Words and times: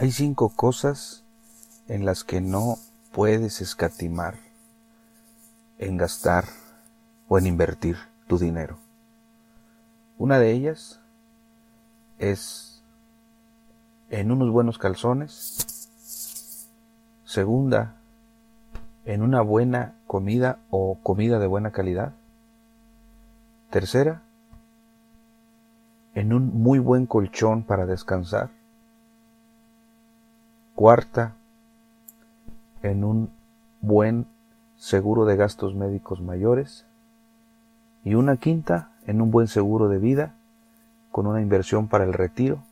Hay 0.00 0.12
cinco 0.12 0.50
cosas 0.50 1.24
en 1.88 2.04
las 2.04 2.22
que 2.22 2.40
no 2.40 2.76
puedes 3.10 3.60
escatimar 3.60 4.36
en 5.80 5.96
gastar 5.96 6.44
o 7.26 7.36
en 7.36 7.48
invertir 7.48 7.96
tu 8.28 8.38
dinero. 8.38 8.78
Una 10.16 10.38
de 10.38 10.52
ellas 10.52 11.00
es 12.20 12.80
en 14.08 14.30
unos 14.30 14.52
buenos 14.52 14.78
calzones. 14.78 15.88
Segunda, 17.24 17.96
en 19.04 19.22
una 19.22 19.40
buena 19.40 19.96
comida 20.06 20.60
o 20.70 21.00
comida 21.02 21.40
de 21.40 21.48
buena 21.48 21.72
calidad. 21.72 22.12
Tercera, 23.70 24.22
en 26.14 26.32
un 26.32 26.62
muy 26.62 26.78
buen 26.78 27.06
colchón 27.06 27.64
para 27.64 27.84
descansar. 27.84 28.57
Cuarta, 30.78 31.34
en 32.84 33.02
un 33.02 33.32
buen 33.80 34.28
seguro 34.76 35.24
de 35.24 35.34
gastos 35.34 35.74
médicos 35.74 36.20
mayores. 36.20 36.86
Y 38.04 38.14
una 38.14 38.36
quinta, 38.36 38.92
en 39.04 39.20
un 39.20 39.32
buen 39.32 39.48
seguro 39.48 39.88
de 39.88 39.98
vida 39.98 40.36
con 41.10 41.26
una 41.26 41.40
inversión 41.40 41.88
para 41.88 42.04
el 42.04 42.12
retiro 42.12 42.62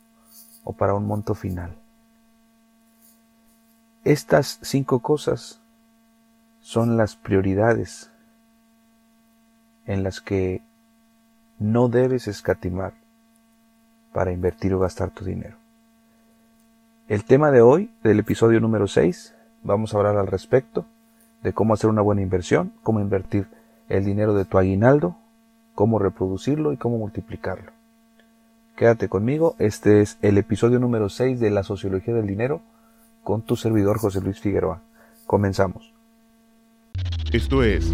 o 0.63 0.71
para 0.71 0.93
un 0.93 1.05
monto 1.05 1.35
final. 1.35 1.75
Estas 4.05 4.59
cinco 4.61 4.99
cosas 4.99 5.59
son 6.61 6.95
las 6.95 7.17
prioridades 7.17 8.09
en 9.85 10.03
las 10.03 10.21
que 10.21 10.61
no 11.59 11.89
debes 11.89 12.29
escatimar 12.29 12.93
para 14.13 14.31
invertir 14.31 14.73
o 14.73 14.79
gastar 14.79 15.09
tu 15.09 15.25
dinero. 15.25 15.66
El 17.07 17.23
tema 17.23 17.51
de 17.51 17.61
hoy, 17.61 17.89
del 18.03 18.19
episodio 18.19 18.59
número 18.59 18.85
6, 18.85 19.33
vamos 19.63 19.93
a 19.93 19.97
hablar 19.97 20.17
al 20.17 20.27
respecto 20.27 20.85
de 21.41 21.53
cómo 21.53 21.73
hacer 21.73 21.89
una 21.89 22.01
buena 22.01 22.21
inversión, 22.21 22.73
cómo 22.83 22.99
invertir 22.99 23.47
el 23.87 24.03
dinero 24.03 24.33
de 24.33 24.43
tu 24.43 24.57
aguinaldo, 24.57 25.15
cómo 25.73 25.99
reproducirlo 25.99 26.73
y 26.73 26.77
cómo 26.77 26.97
multiplicarlo. 26.97 27.71
Quédate 28.75 29.07
conmigo, 29.07 29.55
este 29.57 30.01
es 30.01 30.17
el 30.21 30.37
episodio 30.37 30.79
número 30.79 31.07
6 31.07 31.39
de 31.39 31.49
la 31.49 31.63
Sociología 31.63 32.13
del 32.13 32.27
Dinero 32.27 32.59
con 33.23 33.41
tu 33.41 33.55
servidor 33.55 33.99
José 33.99 34.19
Luis 34.19 34.41
Figueroa. 34.41 34.81
Comenzamos. 35.25 35.93
Esto 37.31 37.63
es 37.63 37.93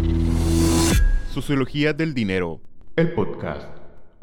Sociología 1.30 1.92
del 1.92 2.14
Dinero, 2.14 2.60
el 2.96 3.12
podcast. 3.12 3.73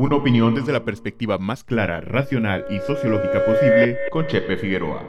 Una 0.02 0.16
opinión 0.16 0.56
desde 0.56 0.74
la 0.74 0.84
perspectiva 0.84 1.38
más 1.38 1.64
clara, 1.64 2.02
racional 2.02 2.66
y 2.72 2.80
sociológica 2.80 3.46
posible 3.46 4.00
con 4.10 4.26
Chepe 4.26 4.58
Figueroa. 4.58 5.04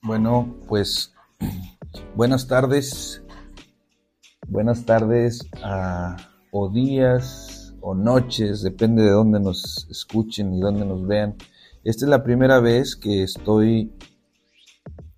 Bueno, 0.00 0.60
pues 0.68 1.12
buenas 2.14 2.46
tardes. 2.46 3.20
Buenas 4.46 4.86
tardes 4.86 5.40
o 6.52 6.68
días 6.68 7.74
o 7.80 7.96
noches, 7.96 8.62
depende 8.62 9.02
de 9.02 9.10
dónde 9.10 9.40
nos 9.40 9.88
escuchen 9.90 10.54
y 10.54 10.60
dónde 10.60 10.84
nos 10.84 11.04
vean. 11.04 11.34
Esta 11.82 12.04
es 12.04 12.08
la 12.08 12.22
primera 12.22 12.60
vez 12.60 12.94
que 12.94 13.24
estoy 13.24 13.90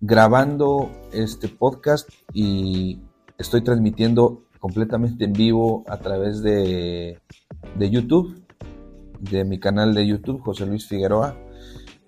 grabando 0.02 0.90
este 1.12 1.48
podcast 1.48 2.10
y 2.34 2.98
estoy 3.38 3.62
transmitiendo 3.62 4.42
completamente 4.58 5.24
en 5.24 5.32
vivo 5.32 5.84
a 5.88 5.98
través 5.98 6.42
de, 6.42 7.20
de 7.78 7.90
YouTube, 7.90 8.42
de 9.20 9.44
mi 9.44 9.60
canal 9.60 9.94
de 9.94 10.04
YouTube, 10.04 10.42
José 10.42 10.66
Luis 10.66 10.88
Figueroa. 10.88 11.36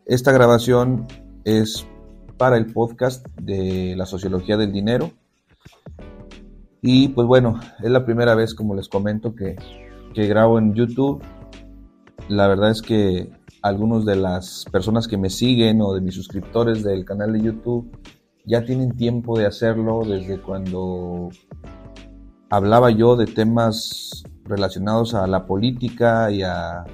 Esta 0.07 0.33
grabación 0.33 1.07
es 1.45 1.87
para 2.37 2.57
el 2.57 2.67
podcast 2.67 3.27
de 3.41 3.95
la 3.97 4.07
sociología 4.07 4.57
del 4.57 4.73
dinero. 4.73 5.13
Y 6.83 7.09
pues 7.09 7.29
bueno, 7.29 7.61
es 7.81 7.91
la 7.91 8.05
primera 8.05 8.35
vez, 8.35 8.55
como 8.55 8.75
les 8.75 8.89
comento, 8.89 9.37
que, 9.37 9.55
que 10.13 10.27
grabo 10.27 10.59
en 10.59 10.75
YouTube. 10.75 11.23
La 12.29 12.49
verdad 12.49 12.73
es 12.73 12.83
que 12.83 13.31
algunos 13.65 14.05
de 14.05 14.15
las 14.15 14.67
personas 14.71 15.09
que 15.09 15.17
me 15.17 15.31
siguen 15.31 15.81
o 15.81 15.95
de 15.95 16.03
mis 16.03 16.15
suscriptores 16.15 16.85
del 16.85 17.07
canal 17.07 17.33
de 17.33 17.41
YouTube 17.41 17.91
ya 18.45 18.63
tienen 18.63 18.95
tiempo 18.95 19.39
de 19.39 19.47
hacerlo 19.47 20.03
desde 20.07 20.39
cuando 20.39 21.31
hablaba 22.51 22.91
yo 22.91 23.17
de 23.17 23.25
temas 23.25 24.23
relacionados 24.45 25.15
a 25.15 25.27
la 25.27 25.47
política 25.47 26.31
y 26.31 26.43
a, 26.43 26.85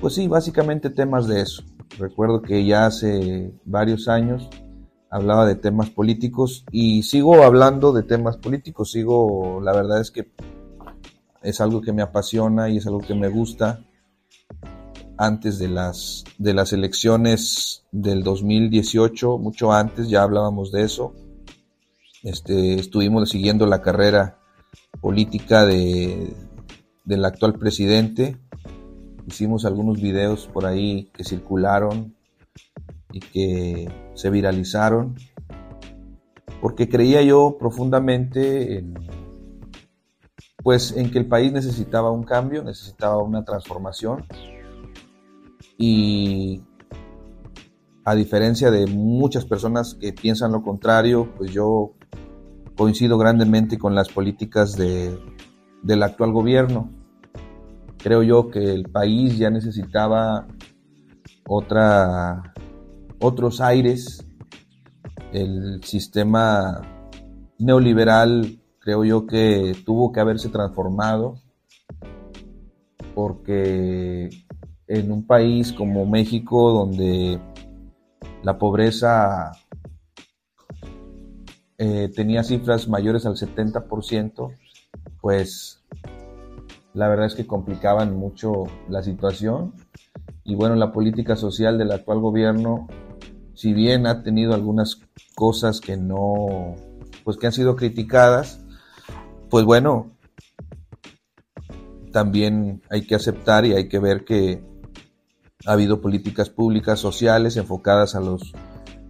pues 0.00 0.14
sí, 0.14 0.28
básicamente 0.28 0.88
temas 0.88 1.28
de 1.28 1.42
eso. 1.42 1.62
Recuerdo 1.98 2.40
que 2.40 2.64
ya 2.64 2.86
hace 2.86 3.52
varios 3.66 4.08
años 4.08 4.48
hablaba 5.10 5.44
de 5.44 5.56
temas 5.56 5.90
políticos 5.90 6.64
y 6.72 7.02
sigo 7.02 7.42
hablando 7.42 7.92
de 7.92 8.02
temas 8.02 8.38
políticos, 8.38 8.92
sigo, 8.92 9.60
la 9.60 9.74
verdad 9.74 10.00
es 10.00 10.10
que 10.10 10.32
es 11.42 11.60
algo 11.60 11.82
que 11.82 11.92
me 11.92 12.00
apasiona 12.00 12.70
y 12.70 12.78
es 12.78 12.86
algo 12.86 13.00
que 13.00 13.14
me 13.14 13.28
gusta 13.28 13.84
antes 15.18 15.58
de 15.58 15.68
las, 15.68 16.24
de 16.38 16.54
las 16.54 16.72
elecciones 16.72 17.84
del 17.92 18.22
2018, 18.22 19.38
mucho 19.38 19.72
antes, 19.72 20.08
ya 20.08 20.22
hablábamos 20.22 20.72
de 20.72 20.82
eso. 20.82 21.14
Este, 22.22 22.74
estuvimos 22.74 23.28
siguiendo 23.30 23.66
la 23.66 23.82
carrera 23.82 24.38
política 25.00 25.64
de, 25.64 26.34
del 27.04 27.24
actual 27.24 27.54
presidente. 27.54 28.36
Hicimos 29.26 29.64
algunos 29.64 30.00
videos 30.00 30.48
por 30.52 30.66
ahí 30.66 31.10
que 31.14 31.24
circularon 31.24 32.14
y 33.12 33.20
que 33.20 33.88
se 34.14 34.30
viralizaron 34.30 35.16
porque 36.60 36.88
creía 36.88 37.22
yo 37.22 37.56
profundamente 37.58 38.78
en, 38.78 38.94
pues 40.62 40.96
en 40.96 41.10
que 41.10 41.18
el 41.18 41.26
país 41.26 41.52
necesitaba 41.52 42.10
un 42.10 42.24
cambio, 42.24 42.62
necesitaba 42.64 43.22
una 43.22 43.44
transformación 43.44 44.24
y 45.78 46.62
a 48.04 48.14
diferencia 48.14 48.70
de 48.70 48.86
muchas 48.86 49.44
personas 49.44 49.94
que 49.94 50.12
piensan 50.12 50.52
lo 50.52 50.62
contrario, 50.62 51.32
pues 51.36 51.52
yo 51.52 51.94
coincido 52.76 53.18
grandemente 53.18 53.78
con 53.78 53.94
las 53.94 54.08
políticas 54.08 54.76
de, 54.76 55.18
del 55.82 56.02
actual 56.02 56.32
gobierno. 56.32 56.90
Creo 57.98 58.22
yo 58.22 58.48
que 58.50 58.72
el 58.72 58.84
país 58.84 59.38
ya 59.38 59.50
necesitaba 59.50 60.46
otra, 61.48 62.54
otros 63.18 63.60
aires. 63.60 64.24
El 65.32 65.82
sistema 65.82 66.80
neoliberal 67.58 68.60
creo 68.78 69.04
yo 69.04 69.26
que 69.26 69.74
tuvo 69.84 70.12
que 70.12 70.20
haberse 70.20 70.48
transformado 70.48 71.40
porque 73.16 74.28
en 74.88 75.10
un 75.10 75.26
país 75.26 75.72
como 75.72 76.06
México, 76.06 76.72
donde 76.72 77.40
la 78.42 78.58
pobreza 78.58 79.52
eh, 81.78 82.10
tenía 82.14 82.42
cifras 82.42 82.88
mayores 82.88 83.26
al 83.26 83.34
70%, 83.34 84.56
pues 85.20 85.84
la 86.94 87.08
verdad 87.08 87.26
es 87.26 87.34
que 87.34 87.46
complicaban 87.46 88.16
mucho 88.16 88.64
la 88.88 89.02
situación. 89.02 89.74
Y 90.44 90.54
bueno, 90.54 90.76
la 90.76 90.92
política 90.92 91.36
social 91.36 91.76
del 91.76 91.92
actual 91.92 92.20
gobierno, 92.20 92.86
si 93.54 93.74
bien 93.74 94.06
ha 94.06 94.22
tenido 94.22 94.54
algunas 94.54 95.00
cosas 95.34 95.80
que 95.80 95.96
no, 95.96 96.76
pues 97.24 97.36
que 97.36 97.46
han 97.46 97.52
sido 97.52 97.76
criticadas, 97.76 98.64
pues 99.50 99.64
bueno, 99.64 100.12
también 102.12 102.80
hay 102.88 103.02
que 103.06 103.14
aceptar 103.14 103.66
y 103.66 103.74
hay 103.74 103.88
que 103.88 103.98
ver 103.98 104.24
que 104.24 104.62
ha 105.64 105.72
habido 105.72 106.00
políticas 106.00 106.50
públicas 106.50 107.00
sociales 107.00 107.56
enfocadas 107.56 108.14
a, 108.14 108.20
los, 108.20 108.52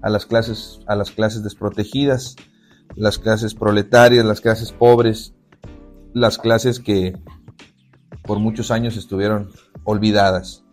a, 0.02 0.10
las, 0.10 0.26
clases, 0.26 0.80
a 0.86 0.94
las 0.94 1.10
clases 1.10 1.42
desprotegidas, 1.42 2.36
las 2.94 3.18
clases 3.18 3.54
proletarias, 3.54 4.24
las 4.24 4.40
clases 4.40 4.72
pobres, 4.72 5.34
las 6.14 6.38
clases 6.38 6.78
que 6.78 7.18
por 8.22 8.38
muchos 8.38 8.70
años 8.70 8.96
estuvieron 8.96 9.50
olvidadas. 9.84 10.64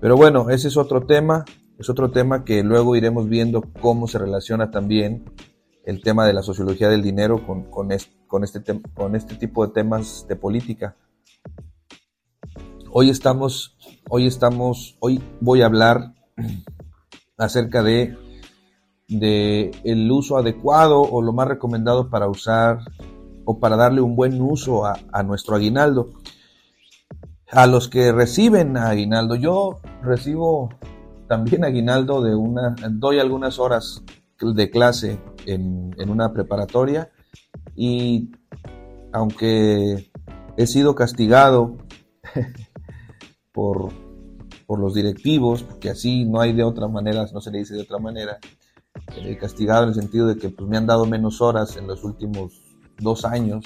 Pero 0.00 0.16
bueno, 0.16 0.50
ese 0.50 0.68
es 0.68 0.76
otro 0.76 1.06
tema, 1.06 1.44
es 1.78 1.88
otro 1.90 2.10
tema 2.10 2.44
que 2.44 2.62
luego 2.62 2.96
iremos 2.96 3.28
viendo 3.28 3.62
cómo 3.80 4.08
se 4.08 4.18
relaciona 4.18 4.70
también 4.70 5.24
el 5.84 6.00
tema 6.00 6.26
de 6.26 6.32
la 6.32 6.42
sociología 6.42 6.88
del 6.88 7.02
dinero 7.02 7.46
con, 7.46 7.64
con, 7.64 7.92
este, 7.92 8.12
con, 8.26 8.44
este, 8.44 8.62
con 8.94 9.14
este 9.14 9.34
tipo 9.36 9.66
de 9.66 9.72
temas 9.72 10.26
de 10.28 10.36
política. 10.36 10.96
Hoy 12.90 13.10
estamos 13.10 13.76
Hoy 14.08 14.26
estamos, 14.26 14.96
hoy 15.00 15.22
voy 15.40 15.62
a 15.62 15.66
hablar 15.66 16.12
acerca 17.38 17.82
de, 17.82 18.16
el 19.08 20.10
uso 20.10 20.36
adecuado 20.36 21.00
o 21.00 21.22
lo 21.22 21.32
más 21.32 21.48
recomendado 21.48 22.10
para 22.10 22.28
usar 22.28 22.78
o 23.44 23.58
para 23.58 23.76
darle 23.76 24.00
un 24.00 24.16
buen 24.16 24.40
uso 24.40 24.84
a, 24.86 25.22
nuestro 25.22 25.56
aguinaldo. 25.56 26.12
a 27.50 27.66
los 27.66 27.88
que 27.88 28.12
reciben 28.12 28.76
aguinaldo. 28.76 29.34
Yo 29.36 29.80
recibo 30.02 30.70
también 31.28 31.64
aguinaldo 31.64 32.22
de 32.22 32.34
una, 32.34 32.74
doy 32.90 33.18
algunas 33.18 33.58
horas 33.58 34.02
de 34.40 34.70
clase 34.70 35.18
en 35.46 36.10
una 36.10 36.32
preparatoria 36.32 37.10
y 37.76 38.30
aunque 39.12 40.10
he 40.56 40.66
sido 40.66 40.94
castigado 40.94 41.76
por, 43.52 43.92
por 44.66 44.78
los 44.78 44.94
directivos, 44.94 45.62
porque 45.62 45.90
así 45.90 46.24
no 46.24 46.40
hay 46.40 46.52
de 46.52 46.64
otra 46.64 46.88
manera, 46.88 47.26
no 47.32 47.40
se 47.40 47.50
le 47.50 47.58
dice 47.58 47.74
de 47.74 47.82
otra 47.82 47.98
manera, 47.98 48.38
eh, 49.16 49.36
castigado 49.36 49.84
en 49.84 49.90
el 49.90 49.94
sentido 49.94 50.26
de 50.26 50.36
que 50.36 50.50
pues, 50.50 50.68
me 50.68 50.76
han 50.76 50.86
dado 50.86 51.06
menos 51.06 51.40
horas 51.40 51.76
en 51.76 51.86
los 51.86 52.04
últimos 52.04 52.62
dos 52.98 53.24
años. 53.24 53.64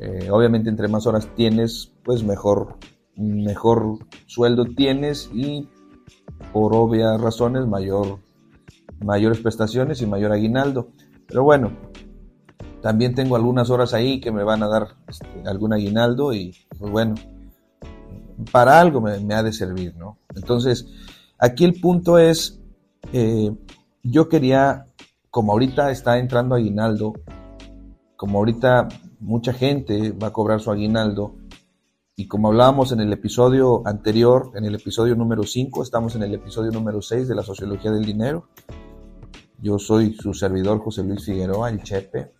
Eh, 0.00 0.30
obviamente 0.30 0.70
entre 0.70 0.88
más 0.88 1.06
horas 1.06 1.28
tienes, 1.34 1.92
pues 2.04 2.22
mejor, 2.22 2.78
mejor 3.16 3.98
sueldo 4.26 4.64
tienes 4.64 5.28
y 5.32 5.68
por 6.52 6.74
obvias 6.74 7.20
razones 7.20 7.66
mayor, 7.66 8.20
mayores 9.04 9.38
prestaciones 9.38 10.00
y 10.02 10.06
mayor 10.06 10.32
aguinaldo. 10.32 10.90
Pero 11.26 11.42
bueno, 11.42 11.72
también 12.80 13.14
tengo 13.14 13.36
algunas 13.36 13.70
horas 13.70 13.92
ahí 13.92 14.20
que 14.20 14.30
me 14.30 14.44
van 14.44 14.62
a 14.62 14.68
dar 14.68 14.96
este, 15.08 15.26
algún 15.46 15.72
aguinaldo 15.72 16.32
y 16.32 16.54
pues 16.78 16.90
bueno, 16.92 17.16
para 18.52 18.80
algo 18.80 19.00
me, 19.00 19.34
ha 19.34 19.42
de 19.42 19.52
servir, 19.52 19.96
¿no? 19.96 20.18
Entonces, 20.34 20.86
aquí 21.38 21.64
el 21.64 21.80
punto 21.80 22.18
es, 22.18 22.60
eh, 23.12 23.50
yo 24.02 24.28
quería, 24.28 24.86
como 25.30 25.52
ahorita 25.52 25.90
está 25.90 26.18
entrando 26.18 26.54
aguinaldo, 26.54 27.14
como 28.16 28.38
ahorita 28.38 28.88
mucha 29.20 29.52
gente 29.52 30.12
va 30.12 30.28
a 30.28 30.32
cobrar 30.32 30.60
su 30.60 30.70
aguinaldo, 30.70 31.36
y 32.16 32.26
como 32.26 32.48
hablábamos 32.48 32.90
en 32.90 33.00
el 33.00 33.12
episodio 33.12 33.86
anterior, 33.86 34.50
en 34.56 34.64
el 34.64 34.74
episodio 34.74 35.14
número 35.14 35.44
5, 35.44 35.84
estamos 35.84 36.16
en 36.16 36.24
el 36.24 36.34
episodio 36.34 36.72
número 36.72 37.00
6 37.00 37.28
de 37.28 37.34
la 37.34 37.44
sociología 37.44 37.92
del 37.92 38.04
dinero. 38.04 38.48
Yo 39.60 39.78
soy 39.78 40.14
su 40.14 40.34
servidor 40.34 40.80
José 40.80 41.04
Luis 41.04 41.24
Figueroa, 41.24 41.70
el 41.70 41.80
Chepe. 41.80 42.32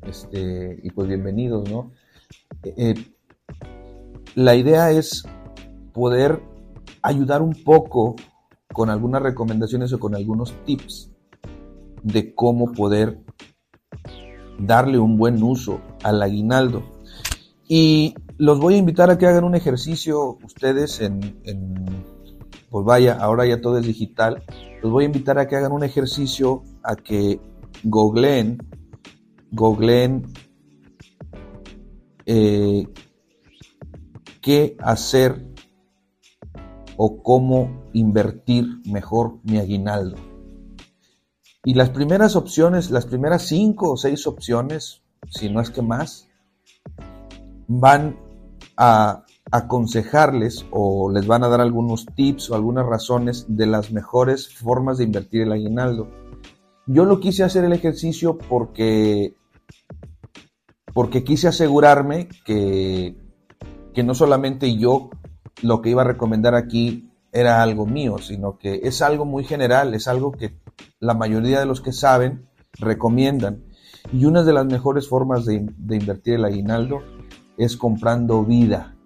Este, 0.00 0.80
y 0.82 0.90
pues 0.92 1.08
bienvenidos, 1.08 1.70
¿no? 1.70 1.92
Eh, 2.62 2.94
la 4.34 4.54
idea 4.54 4.92
es 4.92 5.24
poder 5.98 6.40
ayudar 7.02 7.42
un 7.42 7.54
poco 7.64 8.14
con 8.72 8.88
algunas 8.88 9.20
recomendaciones 9.20 9.92
o 9.92 9.98
con 9.98 10.14
algunos 10.14 10.54
tips 10.64 11.10
de 12.04 12.36
cómo 12.36 12.70
poder 12.70 13.18
darle 14.60 15.00
un 15.00 15.18
buen 15.18 15.42
uso 15.42 15.80
al 16.04 16.22
aguinaldo. 16.22 16.84
Y 17.66 18.14
los 18.36 18.60
voy 18.60 18.74
a 18.74 18.76
invitar 18.76 19.10
a 19.10 19.18
que 19.18 19.26
hagan 19.26 19.42
un 19.42 19.56
ejercicio 19.56 20.38
ustedes 20.44 21.00
en, 21.00 21.34
pues 22.70 22.86
vaya, 22.86 23.18
ahora 23.20 23.44
ya 23.44 23.60
todo 23.60 23.78
es 23.78 23.84
digital. 23.84 24.44
Los 24.80 24.92
voy 24.92 25.02
a 25.02 25.06
invitar 25.06 25.40
a 25.40 25.48
que 25.48 25.56
hagan 25.56 25.72
un 25.72 25.82
ejercicio 25.82 26.62
a 26.84 26.94
que 26.94 27.40
googleen, 27.82 28.58
googleen 29.50 30.32
eh, 32.24 32.86
qué 34.40 34.76
hacer 34.78 35.47
o 36.98 37.22
cómo 37.22 37.84
invertir 37.92 38.66
mejor 38.84 39.38
mi 39.44 39.58
aguinaldo. 39.58 40.16
Y 41.64 41.74
las 41.74 41.90
primeras 41.90 42.36
opciones, 42.36 42.90
las 42.90 43.06
primeras 43.06 43.42
cinco 43.42 43.92
o 43.92 43.96
seis 43.96 44.26
opciones, 44.26 45.02
si 45.30 45.48
no 45.48 45.60
es 45.60 45.70
que 45.70 45.80
más, 45.80 46.28
van 47.68 48.18
a 48.76 49.24
aconsejarles 49.50 50.66
o 50.72 51.10
les 51.10 51.26
van 51.26 51.44
a 51.44 51.48
dar 51.48 51.60
algunos 51.60 52.04
tips 52.04 52.50
o 52.50 52.56
algunas 52.56 52.84
razones 52.84 53.46
de 53.48 53.66
las 53.66 53.92
mejores 53.92 54.54
formas 54.54 54.98
de 54.98 55.04
invertir 55.04 55.42
el 55.42 55.52
aguinaldo. 55.52 56.08
Yo 56.86 57.04
lo 57.04 57.20
quise 57.20 57.44
hacer 57.44 57.64
el 57.64 57.72
ejercicio 57.72 58.36
porque 58.36 59.36
porque 60.92 61.22
quise 61.22 61.46
asegurarme 61.46 62.28
que, 62.44 63.14
que 63.94 64.02
no 64.02 64.14
solamente 64.14 64.76
yo 64.76 65.10
lo 65.62 65.82
que 65.82 65.90
iba 65.90 66.02
a 66.02 66.06
recomendar 66.06 66.54
aquí 66.54 67.10
era 67.32 67.62
algo 67.62 67.86
mío, 67.86 68.18
sino 68.18 68.58
que 68.58 68.80
es 68.82 69.02
algo 69.02 69.24
muy 69.24 69.44
general, 69.44 69.94
es 69.94 70.08
algo 70.08 70.32
que 70.32 70.58
la 71.00 71.14
mayoría 71.14 71.60
de 71.60 71.66
los 71.66 71.80
que 71.80 71.92
saben 71.92 72.48
recomiendan. 72.78 73.64
Y 74.12 74.24
una 74.24 74.42
de 74.42 74.52
las 74.52 74.66
mejores 74.66 75.08
formas 75.08 75.44
de, 75.44 75.54
invertir 75.54 76.34
el 76.34 76.44
aguinaldo 76.44 77.00
es 77.56 77.76
comprando 77.76 78.44
vida. 78.44 78.96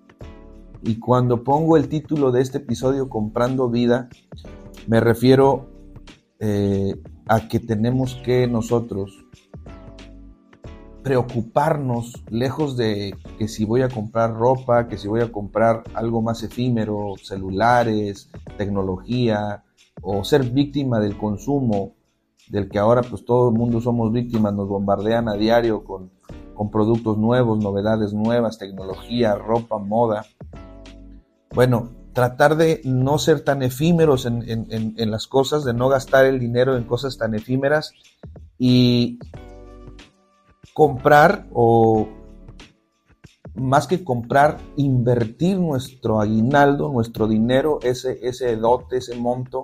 Y 0.83 0.99
cuando 0.99 1.43
pongo 1.43 1.77
el 1.77 1.89
título 1.89 2.33
de 2.33 2.43
este 2.43 2.59
episodio, 2.59 3.09
Comprando 3.09 3.69
vida, 3.69 4.09
me 4.87 5.01
refiero 5.01 5.69
eh, 6.39 6.95
a 7.27 7.49
que 7.49 7.61
tenemos 7.61 8.17
que 8.25 8.47
nosotros 8.47 9.25
preocuparnos, 11.03 12.23
lejos 12.31 12.77
de 12.77 13.17
que 13.39 13.49
si 13.49 13.65
voy 13.65 13.83
a 13.83 13.89
comprar 13.89 14.35
ropa, 14.35 14.87
que 14.89 14.97
si 14.97 15.09
voy 15.09 15.21
a 15.21 15.33
comprar 15.33 15.83
algo 15.95 16.23
más 16.23 16.43
efímero, 16.43 17.15
celulares, 17.23 18.31
tecnología, 18.57 19.65
o 20.01 20.25
ser 20.25 20.45
víctima 20.45 21.01
del 21.01 21.17
consumo, 21.17 21.95
del 22.49 22.69
que 22.69 22.79
ahora 22.79 23.03
pues 23.03 23.25
todo 23.25 23.49
el 23.49 23.55
mundo 23.55 23.81
somos 23.81 24.13
víctimas, 24.13 24.55
nos 24.55 24.69
bombardean 24.69 25.29
a 25.29 25.35
diario 25.35 25.85
con, 25.85 26.11
con 26.55 26.71
productos 26.71 27.19
nuevos, 27.19 27.59
novedades 27.59 28.13
nuevas, 28.13 28.59
tecnología, 28.59 29.35
ropa, 29.35 29.79
moda. 29.79 30.25
Bueno, 31.55 31.91
tratar 32.13 32.57
de 32.57 32.81
no 32.85 33.19
ser 33.19 33.41
tan 33.41 33.63
efímeros 33.63 34.27
en, 34.27 34.43
en, 34.49 34.95
en 34.97 35.11
las 35.11 35.27
cosas, 35.27 35.65
de 35.65 35.75
no 35.75 35.89
gastar 35.89 36.27
el 36.27 36.39
dinero 36.39 36.77
en 36.77 36.85
cosas 36.85 37.19
tan 37.19 37.35
efímeras 37.35 37.93
y 38.59 39.19
comprar 40.75 41.47
o 41.53 42.09
más 43.55 43.87
que 43.87 44.03
comprar, 44.03 44.59
invertir 44.77 45.59
nuestro 45.59 46.21
aguinaldo, 46.21 46.91
nuestro 46.91 47.29
dinero, 47.29 47.79
ese, 47.83 48.19
ese 48.23 48.57
dote, 48.57 48.99
ese 48.99 49.15
monto 49.17 49.63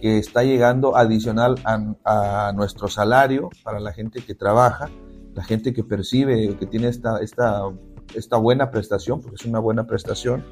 que 0.00 0.18
está 0.18 0.42
llegando 0.42 0.96
adicional 0.96 1.56
a, 1.64 2.52
nuestro 2.54 2.88
salario 2.88 3.50
para 3.62 3.80
la 3.80 3.92
gente 3.92 4.22
que 4.22 4.34
trabaja, 4.34 4.88
la 5.34 5.44
gente 5.44 5.72
que 5.72 5.84
percibe, 5.84 6.56
que 6.56 6.66
tiene 6.66 6.88
esta, 6.88 7.18
esta, 7.20 7.62
esta 8.14 8.36
buena 8.36 8.70
prestación, 8.70 9.20
porque 9.20 9.36
es 9.36 9.44
una 9.44 9.58
buena 9.58 9.86
prestación. 9.86 10.44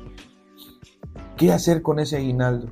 ¿Qué 1.36 1.52
hacer 1.52 1.82
con 1.82 1.98
ese 1.98 2.16
aguinaldo? 2.16 2.68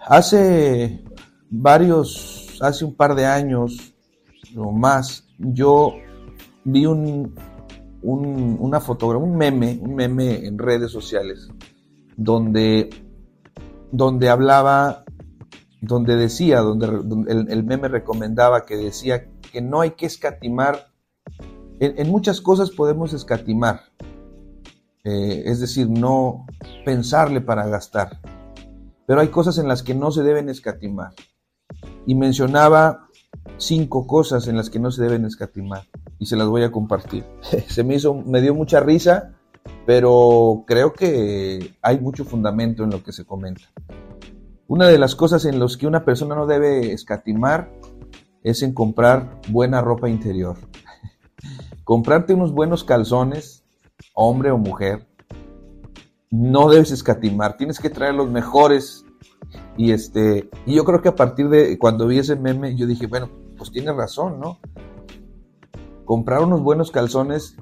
Hace 0.00 1.04
varios, 1.50 2.58
hace 2.60 2.84
un 2.84 2.94
par 2.94 3.14
de 3.14 3.26
años 3.26 3.94
o 4.56 4.70
más, 4.72 5.28
yo 5.42 5.94
vi 6.64 6.86
un, 6.86 7.34
una 8.02 8.80
fotografía, 8.80 9.24
un 9.26 9.36
meme, 9.36 9.78
un 9.80 9.94
meme 9.94 10.46
en 10.46 10.58
redes 10.58 10.90
sociales, 10.90 11.48
donde, 12.16 12.90
donde 13.90 14.28
hablaba, 14.28 15.04
donde 15.80 16.16
decía, 16.16 16.60
donde, 16.60 16.86
el, 17.28 17.64
meme 17.64 17.88
recomendaba 17.88 18.64
que 18.64 18.76
decía 18.76 19.28
que 19.52 19.60
no 19.60 19.80
hay 19.80 19.92
que 19.92 20.06
escatimar, 20.06 20.88
en, 21.80 22.08
muchas 22.08 22.40
cosas 22.40 22.70
podemos 22.70 23.12
escatimar, 23.12 23.80
eh, 25.04 25.42
es 25.46 25.60
decir, 25.60 25.88
no 25.88 26.46
pensarle 26.84 27.40
para 27.40 27.66
gastar, 27.66 28.20
pero 29.06 29.20
hay 29.20 29.28
cosas 29.28 29.58
en 29.58 29.68
las 29.68 29.82
que 29.82 29.94
no 29.94 30.10
se 30.12 30.22
deben 30.22 30.48
escatimar. 30.48 31.12
Y 32.06 32.14
mencionaba 32.14 33.08
cinco 33.58 34.06
cosas 34.06 34.48
en 34.48 34.56
las 34.56 34.70
que 34.70 34.78
no 34.78 34.90
se 34.90 35.02
deben 35.02 35.24
escatimar 35.24 35.84
y 36.18 36.26
se 36.26 36.36
las 36.36 36.48
voy 36.48 36.62
a 36.62 36.72
compartir. 36.72 37.24
se 37.68 37.84
me 37.84 37.94
hizo, 37.94 38.14
me 38.14 38.40
dio 38.40 38.54
mucha 38.54 38.80
risa, 38.80 39.34
pero 39.86 40.64
creo 40.66 40.92
que 40.92 41.74
hay 41.82 42.00
mucho 42.00 42.24
fundamento 42.24 42.84
en 42.84 42.90
lo 42.90 43.02
que 43.02 43.12
se 43.12 43.24
comenta. 43.24 43.62
Una 44.68 44.88
de 44.88 44.98
las 44.98 45.14
cosas 45.14 45.44
en 45.44 45.58
las 45.60 45.76
que 45.76 45.86
una 45.86 46.04
persona 46.04 46.34
no 46.34 46.46
debe 46.46 46.92
escatimar 46.92 47.70
es 48.42 48.62
en 48.62 48.72
comprar 48.72 49.40
buena 49.48 49.80
ropa 49.80 50.08
interior. 50.08 50.56
Comprarte 51.84 52.34
unos 52.34 52.52
buenos 52.52 52.84
calzones, 52.84 53.64
hombre 54.14 54.50
o 54.50 54.58
mujer, 54.58 55.06
no 56.30 56.70
debes 56.70 56.90
escatimar, 56.90 57.58
tienes 57.58 57.78
que 57.78 57.90
traer 57.90 58.14
los 58.14 58.30
mejores. 58.30 59.04
Y 59.76 59.92
este, 59.92 60.48
y 60.66 60.74
yo 60.74 60.84
creo 60.84 61.02
que 61.02 61.08
a 61.08 61.16
partir 61.16 61.48
de 61.48 61.78
cuando 61.78 62.06
vi 62.06 62.18
ese 62.18 62.36
meme, 62.36 62.76
yo 62.76 62.86
dije, 62.86 63.06
bueno, 63.06 63.30
pues 63.56 63.70
tiene 63.70 63.92
razón, 63.92 64.40
¿no? 64.40 64.58
Comprar 66.04 66.42
unos 66.42 66.62
buenos 66.62 66.90
calzones, 66.90 67.56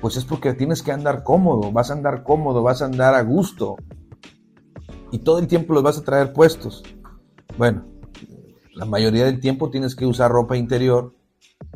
pues 0.00 0.16
es 0.16 0.24
porque 0.24 0.54
tienes 0.54 0.82
que 0.82 0.92
andar 0.92 1.22
cómodo, 1.22 1.72
vas 1.72 1.90
a 1.90 1.94
andar 1.94 2.22
cómodo, 2.22 2.62
vas 2.62 2.82
a 2.82 2.86
andar 2.86 3.14
a 3.14 3.22
gusto. 3.22 3.76
Y 5.10 5.18
todo 5.18 5.38
el 5.38 5.46
tiempo 5.46 5.74
los 5.74 5.82
vas 5.82 5.98
a 5.98 6.04
traer 6.04 6.32
puestos. 6.32 6.82
Bueno, 7.56 7.84
la 8.74 8.84
mayoría 8.84 9.24
del 9.24 9.40
tiempo 9.40 9.70
tienes 9.70 9.94
que 9.94 10.06
usar 10.06 10.30
ropa 10.30 10.56
interior 10.56 11.14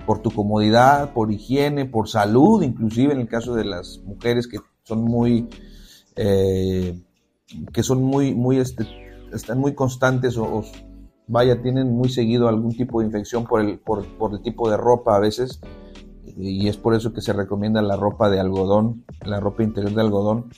por 0.06 0.20
tu 0.20 0.30
comodidad, 0.30 1.12
por 1.12 1.30
higiene, 1.30 1.84
por 1.84 2.08
salud, 2.08 2.62
inclusive 2.62 3.12
en 3.12 3.20
el 3.20 3.28
caso 3.28 3.54
de 3.54 3.64
las 3.64 4.00
mujeres 4.04 4.46
que 4.48 4.58
son 4.84 5.02
muy, 5.02 5.48
eh, 6.16 7.00
que 7.72 7.82
son 7.82 8.02
muy, 8.02 8.34
muy, 8.34 8.58
este, 8.58 8.86
están 9.32 9.58
muy 9.58 9.74
constantes 9.74 10.36
o, 10.36 10.64
vaya, 11.26 11.62
tienen 11.62 11.92
muy 11.94 12.08
seguido 12.08 12.48
algún 12.48 12.76
tipo 12.76 13.00
de 13.00 13.06
infección 13.06 13.44
por 13.44 13.60
el, 13.60 13.78
por, 13.78 14.06
por 14.16 14.32
el 14.32 14.42
tipo 14.42 14.70
de 14.70 14.76
ropa 14.76 15.16
a 15.16 15.20
veces 15.20 15.60
y 16.36 16.68
es 16.68 16.76
por 16.76 16.94
eso 16.94 17.12
que 17.12 17.20
se 17.20 17.32
recomienda 17.32 17.82
la 17.82 17.96
ropa 17.96 18.30
de 18.30 18.38
algodón, 18.38 19.04
la 19.24 19.40
ropa 19.40 19.62
interior 19.62 19.94
de 19.94 20.00
algodón 20.00 20.50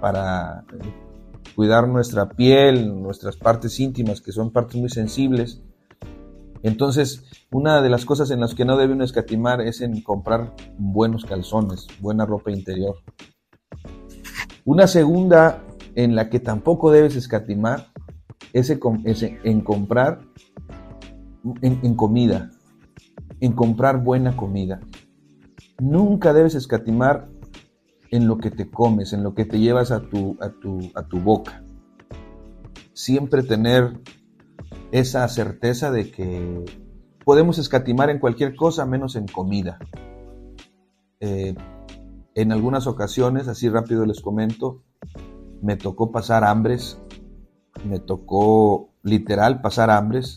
para 0.00 0.64
cuidar 1.54 1.88
nuestra 1.88 2.28
piel, 2.30 3.02
nuestras 3.02 3.36
partes 3.36 3.78
íntimas, 3.80 4.20
que 4.20 4.32
son 4.32 4.50
partes 4.50 4.76
muy 4.76 4.88
sensibles. 4.88 5.62
Entonces, 6.62 7.24
una 7.50 7.82
de 7.82 7.90
las 7.90 8.04
cosas 8.04 8.30
en 8.30 8.40
las 8.40 8.54
que 8.54 8.64
no 8.64 8.76
debe 8.76 8.94
uno 8.94 9.04
escatimar 9.04 9.60
es 9.60 9.80
en 9.80 10.00
comprar 10.02 10.54
buenos 10.78 11.24
calzones, 11.24 11.86
buena 12.00 12.24
ropa 12.24 12.50
interior. 12.50 12.96
Una 14.64 14.86
segunda 14.86 15.62
en 15.96 16.14
la 16.14 16.30
que 16.30 16.38
tampoco 16.38 16.92
debes 16.92 17.16
escatimar 17.16 17.88
es 18.52 18.70
en, 18.70 19.60
comprar 19.60 20.20
en 21.62 21.94
comida, 21.94 22.50
en 23.40 23.52
comprar 23.52 24.02
buena 24.02 24.36
comida. 24.36 24.80
Nunca 25.78 26.32
debes 26.32 26.54
escatimar 26.54 27.28
en 28.10 28.28
lo 28.28 28.38
que 28.38 28.50
te 28.50 28.70
comes, 28.70 29.12
en 29.12 29.22
lo 29.22 29.34
que 29.34 29.44
te 29.44 29.58
llevas 29.58 29.90
a 29.90 30.00
tu, 30.00 30.36
a 30.40 30.50
tu, 30.50 30.90
a 30.94 31.02
tu 31.06 31.18
boca. 31.20 31.64
Siempre 32.92 33.42
tener 33.42 34.00
esa 34.92 35.26
certeza 35.28 35.90
de 35.90 36.10
que 36.10 36.64
podemos 37.24 37.58
escatimar 37.58 38.10
en 38.10 38.18
cualquier 38.18 38.54
cosa 38.54 38.86
menos 38.86 39.16
en 39.16 39.26
comida. 39.26 39.78
Eh, 41.20 41.54
en 42.34 42.52
algunas 42.52 42.86
ocasiones, 42.86 43.48
así 43.48 43.68
rápido 43.68 44.04
les 44.06 44.20
comento, 44.20 44.82
me 45.62 45.76
tocó 45.76 46.10
pasar 46.10 46.44
hambres, 46.44 46.98
me 47.84 47.98
tocó 47.98 48.90
literal 49.02 49.60
pasar 49.60 49.90
hambres, 49.90 50.36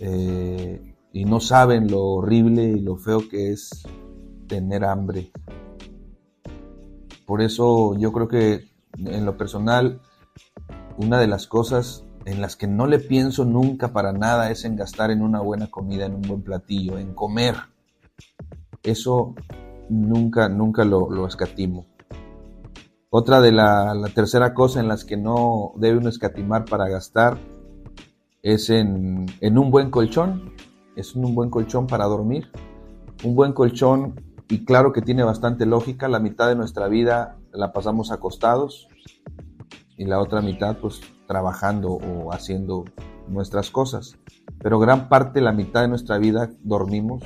eh, 0.00 0.94
y 1.12 1.24
no 1.24 1.40
saben 1.40 1.90
lo 1.90 2.04
horrible 2.04 2.64
y 2.64 2.80
lo 2.80 2.96
feo 2.96 3.28
que 3.28 3.52
es 3.52 3.82
tener 4.46 4.84
hambre. 4.84 5.30
Por 7.26 7.42
eso 7.42 7.96
yo 7.98 8.12
creo 8.12 8.28
que 8.28 8.64
en 8.98 9.24
lo 9.24 9.36
personal, 9.36 10.00
una 10.96 11.18
de 11.18 11.26
las 11.26 11.46
cosas 11.46 12.04
en 12.24 12.40
las 12.40 12.56
que 12.56 12.66
no 12.66 12.86
le 12.86 12.98
pienso 12.98 13.44
nunca 13.44 13.92
para 13.92 14.12
nada 14.12 14.50
es 14.50 14.64
en 14.64 14.76
gastar 14.76 15.10
en 15.10 15.22
una 15.22 15.40
buena 15.40 15.70
comida, 15.70 16.06
en 16.06 16.14
un 16.14 16.22
buen 16.22 16.42
platillo, 16.42 16.98
en 16.98 17.14
comer. 17.14 17.56
Eso 18.82 19.34
nunca, 19.88 20.48
nunca 20.48 20.84
lo, 20.84 21.26
escatimo. 21.26 21.86
Otra 23.14 23.42
de 23.42 23.52
la, 23.52 23.92
la, 23.92 24.08
tercera 24.08 24.54
cosa 24.54 24.80
en 24.80 24.88
las 24.88 25.04
que 25.04 25.18
no 25.18 25.72
debe 25.76 25.98
uno 25.98 26.08
escatimar 26.08 26.64
para 26.64 26.88
gastar 26.88 27.36
es 28.40 28.70
en, 28.70 29.26
un 29.42 29.70
buen 29.70 29.90
colchón. 29.90 30.54
Es 30.96 31.14
un 31.14 31.34
buen 31.34 31.50
colchón 31.50 31.86
para 31.86 32.06
dormir. 32.06 32.50
Un 33.22 33.36
buen 33.36 33.52
colchón 33.52 34.18
y 34.48 34.64
claro 34.64 34.94
que 34.94 35.02
tiene 35.02 35.24
bastante 35.24 35.66
lógica, 35.66 36.08
la 36.08 36.20
mitad 36.20 36.48
de 36.48 36.56
nuestra 36.56 36.88
vida 36.88 37.36
la 37.52 37.74
pasamos 37.74 38.10
acostados 38.12 38.88
y 39.98 40.06
la 40.06 40.18
otra 40.18 40.40
mitad 40.40 40.78
pues 40.78 41.02
trabajando 41.28 41.90
o 41.90 42.32
haciendo 42.32 42.86
nuestras 43.28 43.70
cosas. 43.70 44.16
Pero 44.58 44.78
gran 44.78 45.10
parte, 45.10 45.42
la 45.42 45.52
mitad 45.52 45.82
de 45.82 45.88
nuestra 45.88 46.16
vida 46.16 46.48
dormimos. 46.62 47.22